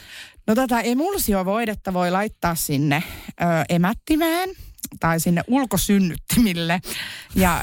[0.48, 3.04] No tätä emulsiovoidetta voi laittaa sinne
[3.42, 4.50] ö, emättimeen
[5.00, 6.80] tai sinne ulkosynnyttimille.
[7.36, 7.62] Ja,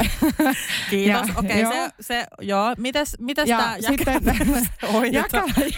[0.91, 1.29] Kiitos.
[1.29, 1.72] ja- Okei, joo.
[1.72, 2.74] se, se, joo.
[2.79, 4.22] Mites, mites ja tämä sitten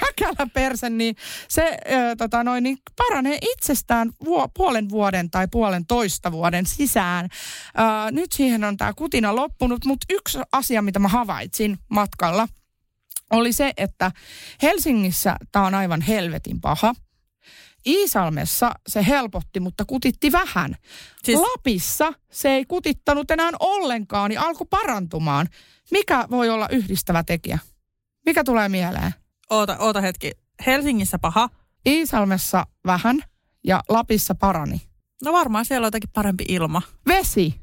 [0.01, 1.17] jäkälä perse, niin
[1.49, 7.29] se ö, tota noin, niin paranee itsestään vuo, puolen vuoden tai puolen toista vuoden sisään.
[7.79, 12.49] Ö, nyt siihen on tämä kutina loppunut, mutta yksi asia, mitä mä havaitsin matkalla,
[13.31, 14.13] oli se, että
[14.63, 16.95] Helsingissä tämä on aivan helvetin paha.
[17.87, 20.77] Iisalmessa se helpotti, mutta kutitti vähän.
[21.25, 21.41] Siis...
[21.41, 25.49] Lapissa se ei kutittanut enää ollenkaan, niin alkoi parantumaan.
[25.91, 27.59] Mikä voi olla yhdistävä tekijä?
[28.27, 29.15] Mikä tulee mieleen?
[29.51, 30.31] Oota, oota hetki.
[30.67, 31.49] Helsingissä paha.
[31.87, 33.19] Iisalmessa vähän
[33.65, 34.81] ja Lapissa parani.
[35.25, 36.83] No varmaan siellä on jotakin parempi ilma.
[37.09, 37.60] Vesi.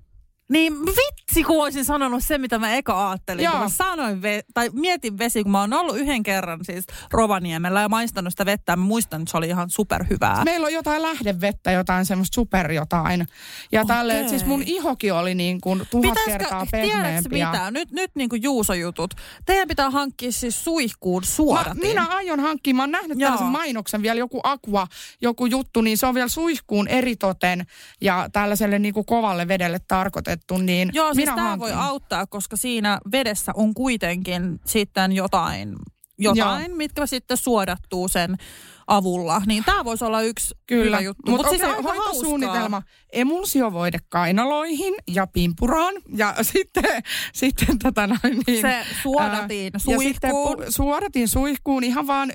[0.50, 3.44] Niin vitsi, kun olisin sanonut se, mitä mä eka ajattelin.
[3.44, 3.52] Joo.
[3.52, 7.82] Kun mä sanoin, ve- tai mietin vesi, kun mä oon ollut yhden kerran siis Rovaniemellä
[7.82, 8.76] ja maistanut sitä vettä.
[8.76, 10.44] Mä muistan, että se oli ihan superhyvää.
[10.44, 13.28] Meillä on jotain lähdevettä, jotain semmoista super jotain.
[13.72, 13.96] Ja Okei.
[13.96, 17.30] tälle, että siis mun ihokin oli niin kuin tuhat Pitäisikö, kertaa pehmeämpi.
[17.30, 17.72] mitä?
[17.72, 19.14] Nyt, nyt niin kuin Juuso-jutut.
[19.46, 21.78] Teidän pitää hankkia siis suihkuun suodatin.
[21.78, 23.28] Mä, minä aion hankkia, mä oon nähnyt Joo.
[23.28, 24.88] tällaisen mainoksen vielä, joku aqua,
[25.22, 27.66] joku juttu, niin se on vielä suihkuun eritoten
[28.02, 32.58] ja tällaiselle niin kuin kovalle vedelle tarkoitettu, niin Joo, siis minä tämä voi auttaa, koska
[32.58, 35.76] siinä vedessä on kuitenkin sitten jotain,
[36.18, 38.38] jotain mitkä sitten suodattuu sen
[38.88, 39.42] avulla.
[39.46, 41.32] Niin tämä voisi olla yksi Kyllä, hyvä juttu.
[41.32, 42.82] mutta Mut siis aika hoitosuunnitelma,
[43.14, 50.32] emulsiovoide kainaloihin ja pimpuraan ja sitten, sitten tota noin niin, Se suodatin ää, ja sitten
[50.32, 50.58] suihkuun.
[50.58, 52.32] pu- suodatin suihkuun ihan vaan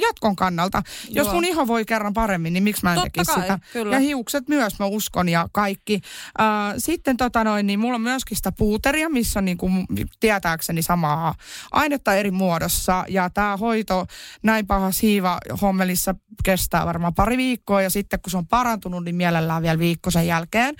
[0.00, 0.82] jatkon kannalta.
[1.08, 1.34] Jos Joo.
[1.34, 3.58] mun iho voi kerran paremmin, niin miksi mä en tekisi sitä.
[3.72, 3.96] kyllä.
[3.96, 6.00] Ja hiukset myös, mä uskon ja kaikki.
[6.38, 9.86] Ää, sitten tota noin, niin mulla on myöskin sitä puuteria, missä on niin kuin,
[10.20, 11.34] tietääkseni samaa
[11.72, 13.04] ainetta eri muodossa.
[13.08, 14.06] Ja tämä hoito
[14.42, 15.38] näin paha siiva
[15.88, 16.14] hommelissa
[16.44, 20.26] kestää varmaan pari viikkoa ja sitten kun se on parantunut, niin mielellään vielä viikko sen
[20.26, 20.74] jälkeen.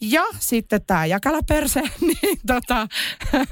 [0.00, 2.88] Ja sitten tämä jäkäläperse, niin tota,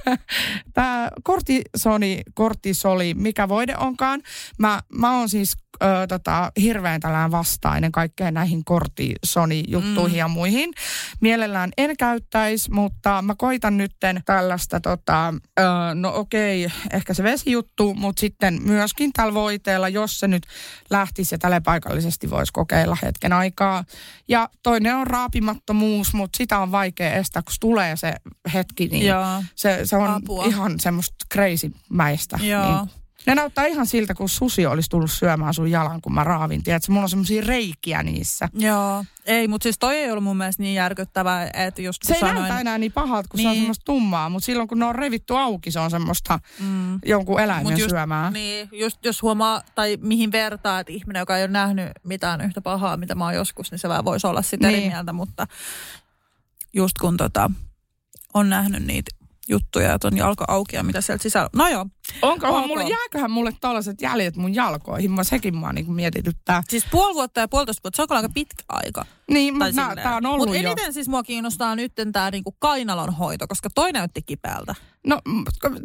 [0.75, 4.23] tämä kortisoni, kortisoli, mikä voide onkaan.
[4.59, 10.19] Mä, mä oon siis ö, tota, hirveän tällään vastainen kaikkeen näihin kortisoni-juttuihin mm.
[10.19, 10.71] ja muihin.
[11.21, 15.63] Mielellään en käyttäisi, mutta mä koitan nytten tällaista, tota, ö,
[15.95, 20.47] no okei, ehkä se vesijuttu, mutta sitten myöskin tällä voiteella, jos se nyt
[20.91, 23.85] lähtisi ja tälle paikallisesti voisi kokeilla hetken aikaa.
[24.29, 28.15] Ja toinen on raapimattomuus, mutta sitä on vaikea estää, kun tulee se
[28.55, 29.43] hetki, niin Joo.
[29.55, 30.45] se, se on Apua.
[30.45, 32.39] ihan semmoista crazy-mäistä.
[32.43, 32.77] Joo.
[32.77, 33.04] Niin.
[33.27, 36.63] Ne näyttää ihan siltä, kun susi olisi tullut syömään sun jalan, kun mä raavin.
[36.63, 38.49] Tiedätkö, mulla on semmoisia reikiä niissä.
[38.55, 42.15] Joo, ei, mutta siis toi ei ollut mun mielestä niin järkyttävää, että just kun Se
[42.15, 42.39] ei sanoin...
[42.39, 43.45] näytä enää niin pahalta, kun niin.
[43.45, 43.63] se on Niin.
[43.63, 46.99] semmoista tummaa, mutta silloin kun ne on revitty auki, se on semmoista mm.
[47.07, 48.31] jonkun eläimen Mut just, syömää.
[48.31, 52.61] Niin, just jos huomaa, tai mihin vertaa, että ihminen, joka ei ole nähnyt mitään yhtä
[52.61, 54.93] pahaa, mitä mä oon joskus, niin se vähän voisi olla eri Niin.
[54.93, 55.47] mieltä, mutta
[56.73, 57.51] just kun tota,
[58.35, 59.11] on nähnyt niitä
[59.49, 61.49] juttuja, että on jalka auki ja mitä sieltä sisällä.
[61.57, 61.87] No joo.
[62.23, 62.67] Onkohan Ok.
[62.67, 65.11] mulle, jääköhän mulle tällaiset jäljet mun jalkoihin?
[65.11, 66.63] Mä sekin mua niin mietityttää.
[66.69, 69.05] Siis puoli vuotta ja puolitoista vuotta, se on aika pitkä aika.
[69.31, 70.71] Niin, mutta tää on ollut Mut jo.
[70.71, 74.75] eniten siis mua kiinnostaa nyt tämä niinku kainalon hoito, koska toi näytti kipeältä.
[75.07, 75.21] No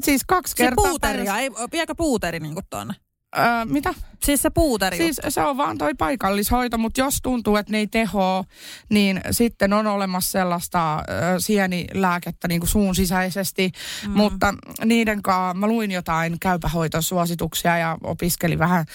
[0.03, 1.61] siis kaksi Se kertaa puuteria, päivässä.
[1.61, 2.93] ei, viekö puuteri niinku tonne?
[3.37, 3.93] Öö, mitä?
[4.23, 7.87] Siis se puuteri Siis se on vaan toi paikallishoito, mutta jos tuntuu, että ne ei
[7.87, 8.43] tehoa,
[8.89, 11.03] niin sitten on olemassa sellaista ö,
[11.39, 13.71] sienilääkettä niin kuin suun sisäisesti.
[14.07, 14.11] Mm.
[14.11, 14.53] Mutta
[14.85, 18.85] niiden kanssa mä luin jotain käypähoitosuosituksia ja opiskelin vähän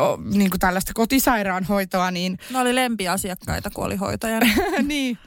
[0.00, 4.40] o, niin kuin tällaista kotisairaanhoitoa, niin Ne oli lempiasiakkaita, kun oli hoitaja.
[4.82, 5.18] niin.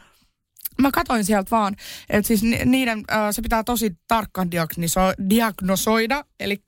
[0.82, 1.76] Mä katoin sieltä vaan,
[2.10, 6.64] että siis ni- niiden, se pitää tosi tarkkaan diagniso- diagnosoida, eli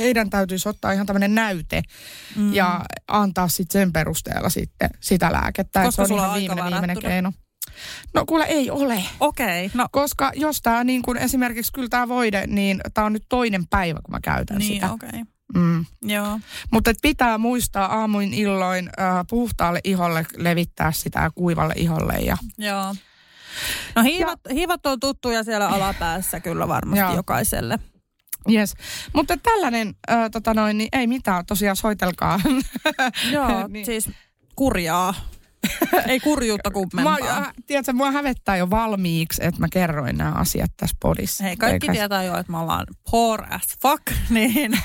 [0.00, 1.82] heidän täytyisi ottaa ihan tämmöinen näyte
[2.36, 2.54] mm.
[2.54, 5.80] ja antaa sitten sen perusteella sitten sitä lääkettä.
[5.80, 7.32] että Koska se on sulla ihan on viimeinen, viimeinen keino.
[8.14, 9.04] No kuule ei ole.
[9.20, 13.12] Okei, okay, no Koska jos tämä niin kuin esimerkiksi kyllä tämä voide, niin tämä on
[13.12, 14.92] nyt toinen päivä, kun mä käytän niin sitä.
[14.92, 15.08] okei.
[15.08, 15.22] Okay.
[15.54, 15.84] Mm.
[16.02, 16.40] Joo.
[16.70, 22.14] Mutta pitää muistaa aamuin illoin äh, puhtaalle iholle levittää sitä ja kuivalle iholle.
[22.14, 22.94] Ja, Joo.
[23.96, 27.14] No hiivat, hiivat on tuttuja siellä alapäässä kyllä varmasti Joo.
[27.14, 27.78] jokaiselle.
[28.52, 28.74] Yes.
[29.12, 32.40] Mutta tällainen, äh, tota noin, niin ei mitään, tosiaan soitelkaa.
[33.32, 33.86] Joo, Niin.
[33.86, 34.10] siis
[34.56, 35.14] kurjaa.
[36.06, 37.18] Ei kurjuutta Mä, kummempaa.
[37.38, 41.44] äh, tiedätkö, mua hävettää jo valmiiksi, että mä kerroin nämä asiat tässä podissa.
[41.44, 44.78] Hei, kaikki Eikä- tietää jo, että me ollaan poor as fuck, niin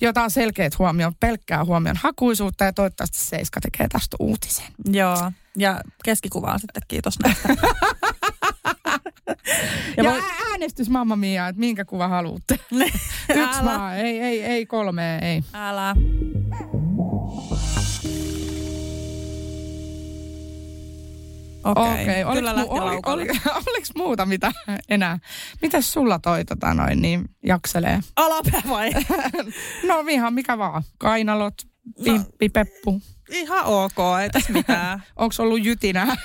[0.00, 4.66] Jotain selkeät huomioon, pelkkää huomion hakuisuutta ja toivottavasti Seiska tekee tästä uutisen.
[4.92, 5.32] joo.
[5.58, 7.48] Ja keskikuvaan sitten kiitos näistä.
[9.96, 10.20] Ja, Ja voi...
[10.50, 12.58] äänestys Mamma Mia, että minkä kuva haluatte.
[13.42, 15.42] Yksi vaan, ei, ei, ei kolme, ei.
[15.54, 15.96] Älä.
[21.64, 23.22] Okei, okay, kyllä oliko, mu- oli,
[23.66, 24.52] oliko muuta mitä
[24.88, 25.18] enää?
[25.62, 28.00] Mitäs sulla toi tota noin, niin jakselee?
[28.16, 28.90] Alapää vai?
[29.88, 30.82] No ihan mikä vaan.
[30.98, 31.54] Kainalot,
[32.04, 33.02] pimppi, peppu.
[33.30, 35.02] Ihan ok, ei tässä mitään.
[35.16, 36.16] Onko ollut jytinää?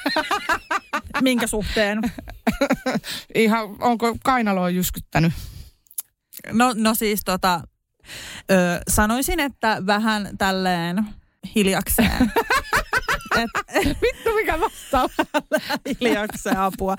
[1.21, 2.01] Minkä suhteen?
[3.35, 5.33] ihan, onko kainaloa jyskyttänyt?
[6.51, 7.61] No, no siis tota,
[8.51, 11.05] ö, sanoisin, että vähän tälleen
[11.55, 12.31] hiljakseen.
[13.35, 13.49] Et,
[14.01, 15.11] Vittu mikä vastaus.
[16.01, 16.95] hiljakseen apua.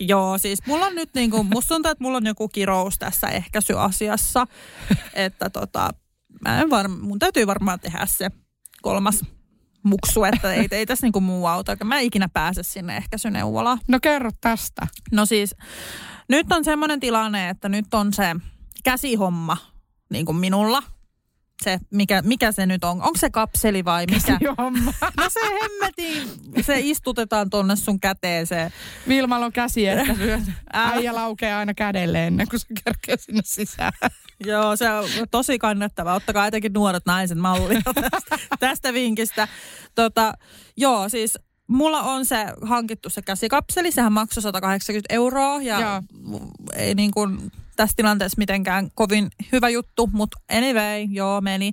[0.00, 4.46] Joo, siis mulla on nyt niinku, musta tuntuu, että mulla on joku kirous tässä ehkäisyasiassa.
[5.14, 5.90] Että tota,
[6.44, 8.30] mä en varm, mun täytyy varmaan tehdä se
[8.82, 9.24] kolmas
[9.82, 11.76] muksu, että ei, ei tässä niinku muu auta.
[11.84, 13.78] Mä en ikinä pääse sinne ehkäisyneuvolaan.
[13.88, 14.86] No kerro tästä.
[15.12, 15.54] No siis,
[16.28, 18.36] nyt on semmoinen tilanne, että nyt on se
[18.84, 19.56] käsihomma
[20.10, 20.82] niin kuin minulla.
[21.64, 23.02] Se, mikä, mikä se nyt on?
[23.02, 24.38] Onko se kapseli vai mikä?
[25.16, 26.28] No se hemmetin,
[26.64, 28.72] se istutetaan tonne sun käteen se.
[29.08, 30.14] Vilmalla on käsi, että.
[30.72, 33.92] Äijä laukeaa aina kädelle ennen kuin se kerkee sinne sisään.
[34.44, 36.14] Joo, se on tosi kannattava.
[36.14, 37.80] Ottakaa etenkin nuoret naiset mallia
[38.10, 39.48] tästä, tästä vinkistä.
[39.94, 40.34] Tota,
[40.76, 43.92] joo, siis mulla on se hankittu se käsikapseli.
[43.92, 46.00] Sehän maksoi 180 euroa ja Joo.
[46.74, 51.70] ei niin kuin tässä tilanteessa mitenkään kovin hyvä juttu, mutta anyway, joo meni.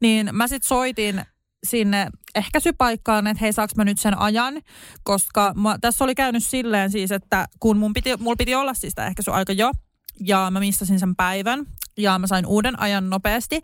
[0.00, 1.22] Niin mä sitten soitin
[1.66, 4.54] sinne ehkäisypaikkaan, että hei saaks mä nyt sen ajan,
[5.02, 8.94] koska mä, tässä oli käynyt silleen siis, että kun mun piti, mulla piti olla siis
[8.94, 9.72] tämä ehkäisyaika jo,
[10.20, 11.66] ja mä missasin sen päivän,
[11.98, 13.60] ja mä sain uuden ajan nopeasti,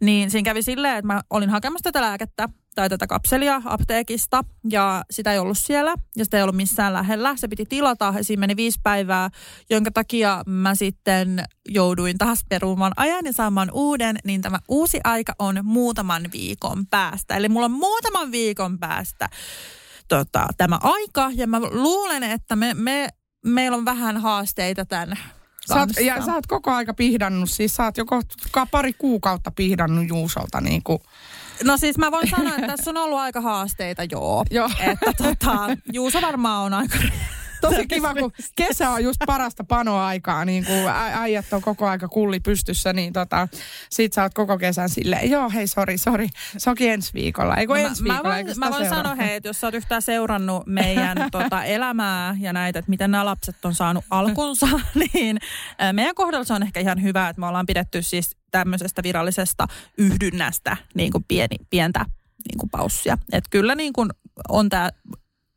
[0.00, 5.04] niin siinä kävi silleen, että mä olin hakemassa tätä lääkettä tai tätä kapselia apteekista, ja
[5.10, 7.36] sitä ei ollut siellä, ja sitä ei ollut missään lähellä.
[7.36, 9.30] Se piti tilata, ja siinä meni viisi päivää,
[9.70, 15.32] jonka takia mä sitten jouduin taas perumaan ajan ja saamaan uuden, niin tämä uusi aika
[15.38, 17.36] on muutaman viikon päästä.
[17.36, 19.28] Eli mulla on muutaman viikon päästä
[20.08, 23.08] tota, tämä aika, ja mä luulen, että me, me,
[23.44, 25.18] meillä on vähän haasteita tämän
[25.68, 29.50] Sä oot, ja sä oot koko aika pihdannut, siis sä oot jo kohta pari kuukautta
[29.50, 30.98] pihdannut Juusolta niin kuin.
[31.64, 34.44] No siis mä voin sanoa, että tässä on ollut aika haasteita, joo.
[34.50, 34.70] Joo.
[34.80, 35.56] Että tota,
[35.92, 36.98] Juuso varmaan on aika...
[37.62, 42.08] Tosi kiva, kun kesä on just parasta panoaikaa, niin kun ä- äijät on koko aika
[42.08, 43.48] kulli pystyssä, niin tota,
[43.90, 47.56] sit sä oot koko kesän silleen, joo hei sori, sori, se onkin ensi viikolla.
[47.56, 49.66] Eikö No mä, ensi mä viikolla, voin, mä sitä voin sanoa hei, että jos sä
[49.66, 54.66] oot yhtään seurannut meidän tota, elämää ja näitä, että miten nämä lapset on saanut alkunsa,
[55.14, 55.38] niin
[55.92, 59.66] meidän kohdalla se on ehkä ihan hyvä, että me ollaan pidetty siis tämmöisestä virallisesta
[59.98, 62.04] yhdynnästä niin kuin pieni, pientä
[62.48, 63.18] niin kuin paussia.
[63.32, 64.10] Että kyllä niin kuin
[64.48, 64.90] on tämä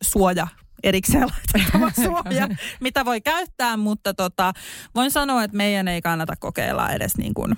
[0.03, 0.47] suoja
[0.85, 2.47] erikseen laitettava suoja,
[2.79, 4.53] mitä voi käyttää, mutta tota,
[4.95, 7.55] voin sanoa, että meidän ei kannata kokeilla edes niin kuin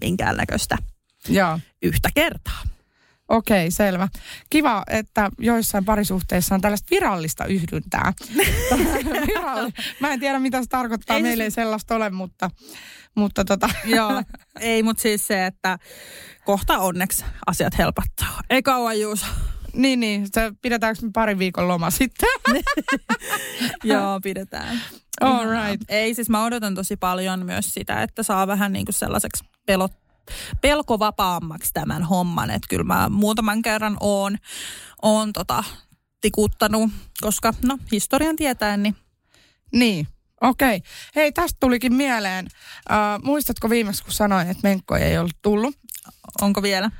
[0.00, 0.78] minkäännäköistä
[1.28, 1.58] Joo.
[1.82, 2.62] yhtä kertaa.
[3.28, 4.08] Okei, selvä.
[4.50, 8.12] Kiva, että joissain parisuhteissa on tällaista virallista yhdyntää.
[9.26, 9.70] Viralli.
[10.00, 11.16] Mä en tiedä, mitä se tarkoittaa.
[11.16, 12.50] Ei Meillä ei sellaista ole, mutta,
[13.14, 13.70] mutta tota.
[13.96, 14.22] Joo,
[14.60, 15.78] ei, mutta siis se, että
[16.44, 18.42] kohta onneksi asiat helpottaa.
[18.50, 19.26] Ei kauan Juuso.
[19.72, 20.26] Niin, niin.
[20.34, 22.28] Se, pidetäänkö me pari viikon loma sitten?
[23.84, 24.80] Joo, pidetään.
[25.20, 25.84] All right.
[25.88, 29.92] Ei, siis mä odotan tosi paljon myös sitä, että saa vähän niin kuin sellaiseksi pelot,
[30.60, 32.50] pelkovapaammaksi tämän homman.
[32.50, 34.36] Että kyllä mä muutaman kerran oon,
[35.02, 35.64] oon tota,
[36.20, 36.90] tikuttanut,
[37.20, 38.96] koska no historian tietäen, niin
[39.72, 40.08] Niin,
[40.40, 40.82] okei.
[41.16, 42.46] Hei, tästä tulikin mieleen.
[42.90, 45.76] Uh, muistatko viimeksi, kun sanoin, että menkkoja ei ollut tullut?
[46.40, 46.90] onko vielä?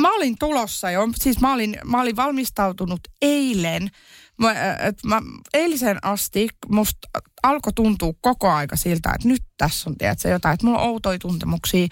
[0.00, 1.08] Mä olin tulossa jo.
[1.16, 3.90] Siis mä olin, mä olin valmistautunut eilen.
[4.38, 5.22] Mä, et mä,
[5.54, 7.08] eilisen asti musta
[7.42, 11.18] alkoi tuntua koko aika siltä, että nyt tässä on tiedätkö, jotain, että mulla on outoja
[11.18, 11.86] tuntemuksia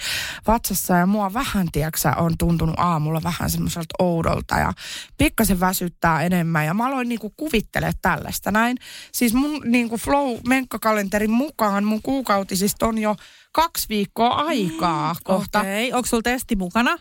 [0.46, 4.72] vatsassa ja mua vähän, tiedätkö, on tuntunut aamulla vähän semmoiselta oudolta ja
[5.18, 8.76] pikkasen väsyttää enemmän ja mä aloin niinku kuvittele tällaista näin.
[9.12, 13.16] Siis mun niinku flow menkkakalenterin mukaan mun kuukautisista on jo
[13.52, 15.60] kaksi viikkoa aikaa kohta.
[15.60, 16.98] Okei, onko sulla testi mukana?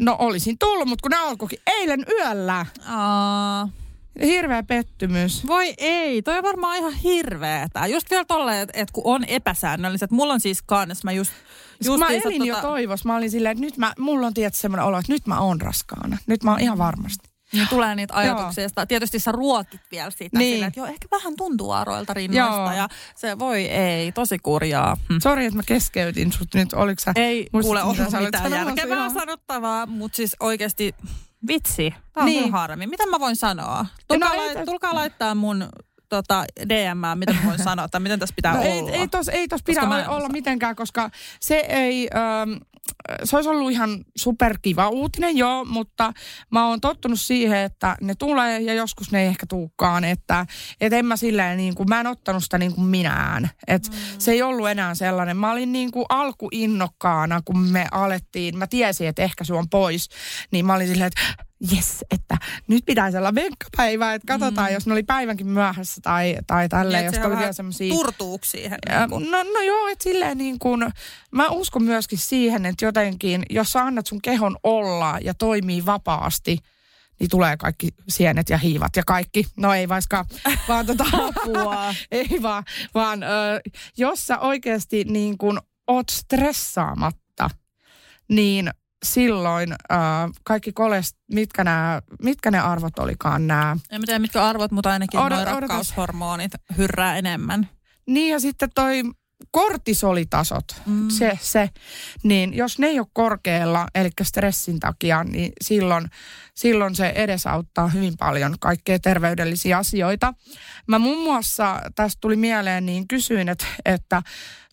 [0.00, 2.66] No olisin tullut, mutta kun ne alkoikin eilen yöllä.
[2.86, 3.68] Aa,
[4.22, 5.46] Hirveä pettymys.
[5.46, 7.86] Voi ei, toi on varmaan ihan hirveetä.
[7.86, 10.10] Just vielä tolleen, että et kun on epäsäännölliset.
[10.10, 11.32] Mulla on siis kans, mä just...
[11.84, 13.04] Just mä justiinsa elin jo toivos.
[13.04, 15.60] Mä olin silleen, että nyt mä, mulla on tietysti semmoinen olo, että nyt mä oon
[15.60, 16.18] raskaana.
[16.26, 17.35] Nyt mä oon ihan varmasti.
[17.52, 18.68] Niin tulee niitä ajatuksia.
[18.88, 20.64] Tietysti sä ruokit vielä sitä Niin.
[20.64, 22.56] että joo, ehkä vähän tuntuu aaroilta rinnoista.
[22.60, 22.72] Joo.
[22.72, 24.96] Ja se voi ei, tosi kurjaa.
[25.08, 25.18] Hm.
[25.22, 26.72] Sori, että mä keskeytin sut nyt.
[26.72, 27.12] Oliko sä...
[27.16, 28.48] Ei kuule olit mitään sanomassa?
[28.56, 29.10] järkevää Joo.
[29.14, 30.94] sanottavaa, mutta siis oikeasti
[31.46, 31.94] vitsi.
[32.12, 32.52] Tämä on Niin.
[32.52, 32.86] harmi.
[32.86, 33.86] Mitä mä voin sanoa?
[34.08, 35.68] Tulkaa, ei lai, täs- tulkaa laittaa mun
[36.08, 38.90] tota, DM, mitä mä voin sanoa, tai miten tässä pitää No ei, olla.
[38.90, 42.08] ei tos, ei tos pidä Koska olla, olla mitenkään, koska se ei...
[42.14, 42.52] Ähm,
[43.24, 46.12] se olisi ollut ihan superkiva uutinen, joo, mutta
[46.50, 50.04] mä oon tottunut siihen, että ne tulee ja joskus ne ei ehkä tuukaan.
[50.04, 50.46] Että
[50.80, 53.50] et en mä silleen niin kuin, mä en ottanut sitä niin kuin minään.
[53.66, 53.96] Et mm.
[54.18, 55.36] Se ei ollut enää sellainen.
[55.36, 58.58] Mä olin niin kuin alkuinnokkaana, kun me alettiin.
[58.58, 60.08] Mä tiesin, että ehkä se on pois.
[60.50, 62.36] Niin mä olin silleen, että jes, että
[62.68, 64.74] nyt pitäisi olla venkkapäivä, että katsotaan, mm.
[64.74, 67.94] jos ne oli päivänkin myöhässä tai, tai tälleen, Niin, jos oli vielä vähän semmoisia...
[67.94, 68.78] Turtuuko siihen?
[68.88, 70.86] Ja, niin no, no joo, että silleen niin kuin,
[71.30, 76.58] mä uskon myöskin siihen, että jotenkin, jos sä annat sun kehon olla ja toimii vapaasti,
[77.20, 79.46] niin tulee kaikki sienet ja hiivat ja kaikki.
[79.56, 80.24] No ei vaikka,
[80.68, 81.04] vaan tota,
[81.36, 81.94] Apua.
[82.10, 83.26] ei vaan, vaan ö,
[83.96, 87.50] jos sä oikeasti niin kuin oot stressaamatta,
[88.28, 88.70] niin
[89.14, 89.98] silloin äh,
[90.44, 93.76] kaikki kolest, mitkä, nää, mitkä ne arvot olikaan nämä.
[93.90, 95.60] En tiedä mitkä arvot, mutta ainakin Odot- odotas.
[95.60, 97.68] rakkaushormonit hyrrää enemmän.
[98.06, 99.02] Niin ja sitten toi
[99.50, 101.08] kortisolitasot, mm.
[101.10, 101.70] se, se,
[102.22, 106.10] niin jos ne ei ole korkealla, eli stressin takia, niin silloin,
[106.54, 110.34] silloin se edesauttaa hyvin paljon kaikkea terveydellisiä asioita.
[110.88, 114.22] Mä muun muassa, tästä tuli mieleen, niin kysyin, että, että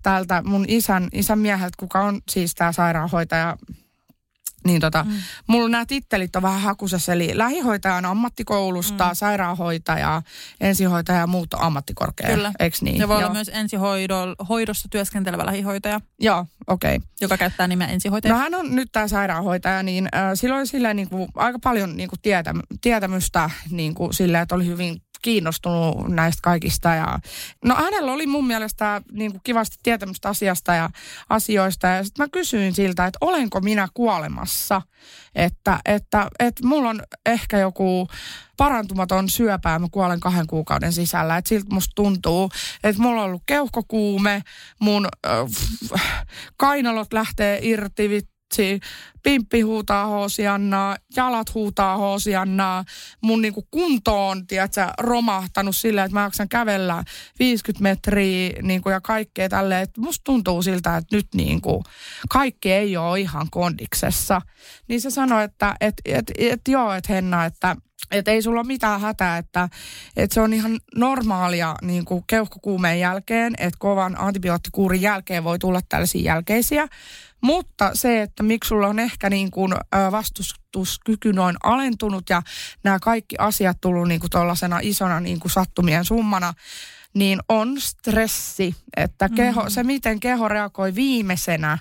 [0.03, 3.57] täältä mun isän, isän mieheltä, kuka on siis tämä sairaanhoitaja,
[4.65, 5.11] niin tota, mm.
[5.47, 9.15] mulla nämä tittelit on vähän hakusessa, eli lähihoitaja on ammattikoulusta, mm.
[9.15, 10.21] sairaanhoitaja,
[10.61, 12.51] ensihoitaja ja muut on ammattikorkea, Kyllä.
[12.59, 12.97] eikö niin?
[12.97, 13.23] Ja voi Joo.
[13.23, 16.95] olla myös ensihoidossa työskentelevä lähihoitaja, Joo, okei.
[16.95, 17.07] Okay.
[17.21, 18.33] joka käyttää nimeä ensihoitaja.
[18.33, 21.97] No hän on nyt tämä sairaanhoitaja, niin äh, sillä oli silleen niin kuin, aika paljon
[21.97, 26.89] niin kuin tietäm, tietämystä niin kuin, silleen, että oli hyvin kiinnostunut näistä kaikista.
[26.89, 27.19] Ja,
[27.65, 30.89] no hänellä oli mun mielestä niin kuin kivasti tietämystä asiasta ja
[31.29, 31.87] asioista.
[31.87, 34.81] Ja sitten mä kysyin siltä, että olenko minä kuolemassa.
[35.35, 38.07] Että, että, että mulla on ehkä joku
[38.57, 41.37] parantumaton syöpä ja mä kuolen kahden kuukauden sisällä.
[41.37, 42.49] Että siltä musta tuntuu,
[42.83, 44.41] että mulla on ollut keuhkokuume,
[44.79, 46.01] mun äh,
[46.57, 48.09] kainalot lähtee irti,
[48.57, 48.79] vitsi,
[49.23, 52.85] pimppi huutaa hoosiannaa, jalat huutaa hoosiannaa,
[53.21, 57.03] mun niinku kunto on, tiedätkö, romahtanut silleen, että mä jaksan kävellä
[57.39, 61.83] 50 metriä niinku, ja kaikkea tälleen, musta tuntuu siltä, että nyt niinku,
[62.29, 64.41] kaikki ei ole ihan kondiksessa.
[64.87, 67.75] Niin se sanoi, että et, et, et, joo, että Henna, että
[68.11, 69.69] että ei sulla ole mitään hätää, että,
[70.17, 75.79] että se on ihan normaalia niin kuin keuhkokuumeen jälkeen, että kovan antibioottikuurin jälkeen voi tulla
[75.89, 76.87] tällaisia jälkeisiä.
[77.41, 79.73] Mutta se, että miksi sulla on ehkä niin kuin
[80.11, 82.41] vastustuskyky noin alentunut ja
[82.83, 86.53] nämä kaikki asiat tullut niin kuin tuollaisena isona niin kuin sattumien summana,
[87.13, 88.75] niin on stressi.
[88.97, 91.77] Että keho, se, miten keho reagoi viimeisenä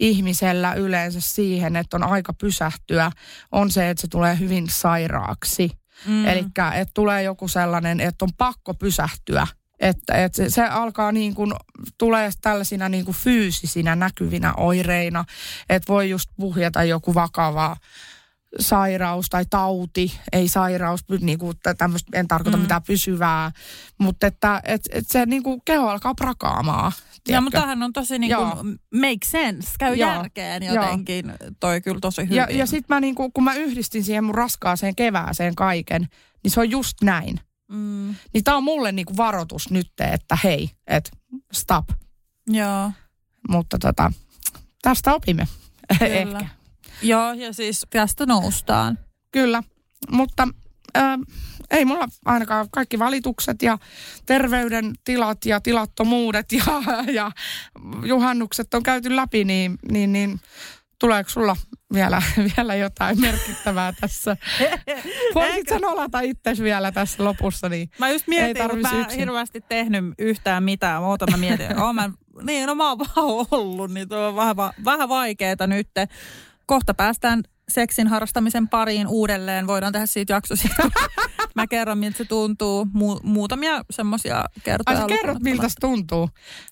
[0.00, 3.12] ihmisellä yleensä siihen, että on aika pysähtyä,
[3.52, 5.70] on se, että se tulee hyvin sairaaksi.
[6.06, 6.26] Mm.
[6.26, 6.44] Eli
[6.74, 9.46] että tulee joku sellainen, että on pakko pysähtyä.
[9.80, 11.52] Että, että se, se alkaa niin kuin,
[11.98, 15.24] tulee tällaisina niin kuin fyysisinä näkyvinä oireina,
[15.68, 17.76] että voi just puhjata joku vakava
[18.58, 22.62] sairaus tai tauti, ei sairaus, niin kuin tämmöistä, en tarkoita mm.
[22.62, 23.52] mitään pysyvää,
[23.98, 26.92] mutta että et, et se niin kuin keho alkaa prakaamaan.
[27.28, 28.56] Ja, mutta tämähän on tosi niin Joo.
[28.56, 30.12] kuin make sense, käy Joo.
[30.12, 30.74] järkeen Joo.
[30.74, 32.36] jotenkin, toi kyllä tosi hyvin.
[32.36, 36.08] Ja, ja sitten mä niinku, kun mä yhdistin siihen mun raskaaseen kevääseen kaiken,
[36.44, 37.40] niin se on just näin.
[37.68, 38.14] Mm.
[38.34, 41.10] Niin tää on mulle niinku varoitus nyt, että hei, että
[41.52, 41.88] stop.
[42.46, 42.92] Joo.
[43.48, 44.12] Mutta tota,
[44.82, 45.48] tästä opimme.
[45.98, 46.14] Kyllä.
[46.14, 46.59] Ehkä.
[47.02, 48.98] Joo, ja siis tästä noustaan.
[49.32, 49.62] Kyllä,
[50.10, 50.48] mutta
[50.96, 51.00] ö,
[51.70, 53.78] ei mulla ainakaan kaikki valitukset ja
[54.26, 56.64] terveydentilat ja tilattomuudet ja,
[57.12, 57.30] ja
[58.04, 60.40] juhannukset on käyty läpi, niin, niin, niin
[60.98, 61.56] tuleeko sulla
[61.94, 62.22] vielä,
[62.56, 64.36] vielä jotain merkittävää tässä?
[65.34, 69.20] Voisit sä nolata itsesi vielä tässä lopussa, niin Mä just ei mietin, tarvitsisi mä yksin.
[69.20, 71.02] hirveästi tehnyt yhtään mitään.
[71.02, 72.10] Ootan, mä mietin, oon mä,
[72.42, 75.88] niin no mä oon vaan ollut, niin tuo on vähän, vähän vaikeeta nyt.
[76.70, 79.66] Kohta päästään seksin harrastamisen pariin uudelleen.
[79.66, 80.54] Voidaan tehdä siitä jakso.
[81.54, 82.84] Mä kerron, miltä se tuntuu.
[82.84, 85.00] Mu- muutamia semmoisia kertoja.
[85.00, 86.30] Ai kerrot, lukuun miltä se tuntuu.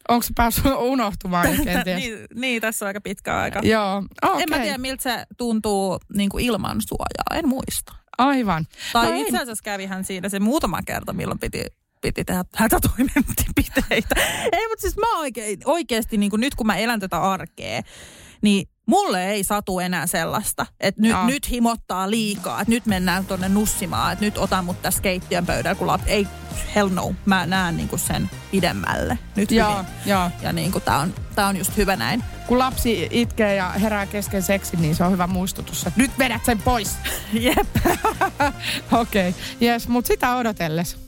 [0.09, 1.97] Onko se päässyt unohtumaan kenties?
[1.97, 3.61] niin, niin, tässä on aika pitkä aika.
[3.63, 4.43] Joo, okei.
[4.43, 7.39] En mä tiedä, miltä se tuntuu niin kuin ilman suojaa.
[7.39, 7.95] En muista.
[8.19, 8.67] Aivan.
[8.93, 11.65] Tai No itse asiassa kävihän siinä se muutama kerta, milloin piti,
[12.03, 14.15] piti tehdä hätätoimenpiteitä.
[14.57, 17.83] ei, mutta siis mä oikein, oikeasti niin kuin nyt kun mä elän tätä arkea,
[18.43, 23.49] niin mulle ei satu enää sellaista, että nyt, nyt himottaa liikaa, että nyt mennään tuonne
[23.49, 26.27] nussimaan, että nyt otan mut tässä keittiön pöydällä, kun lapsi, ei,
[26.75, 30.31] hell no, mä näen niin kuin sen pidemmälle nyt Joo, hyvin.
[30.43, 32.25] Ja niin kuin tää on, tää on just hyvä näin.
[32.47, 36.45] Kun lapsi itkee ja herää kesken seksin, niin se on hyvä muistutus, että nyt vedät
[36.45, 36.97] sen pois.
[37.33, 37.69] Jep.
[39.01, 39.41] Okei, okay.
[39.61, 41.08] jes, mutta sitä odotelles.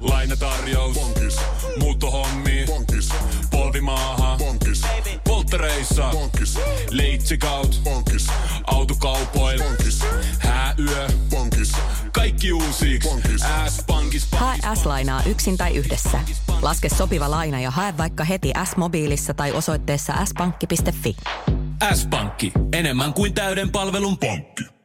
[0.00, 0.94] Lainatarjous.
[0.94, 1.36] Bonkis.
[1.78, 2.64] Muuttohommi.
[2.66, 3.08] Bonkis.
[3.50, 4.36] Polvimaaha.
[4.38, 4.82] Bonkis.
[5.50, 6.10] Teattereissa.
[6.12, 6.58] Bonkis.
[6.90, 7.80] Leitsikaut.
[7.84, 8.26] Bonkis.
[8.64, 9.62] Autokaupoil.
[9.62, 10.02] Bonkis.
[10.38, 11.08] Hääyö.
[11.30, 11.72] Bonkis.
[12.12, 12.98] Kaikki uusi.
[13.68, 14.28] S-pankis.
[14.32, 16.20] Hae S-lainaa yksin tai yhdessä.
[16.62, 21.16] Laske sopiva laina ja hae vaikka heti S-mobiilissa tai osoitteessa s-pankki.fi.
[21.94, 22.52] S-pankki.
[22.72, 24.79] Enemmän kuin täyden palvelun pankki.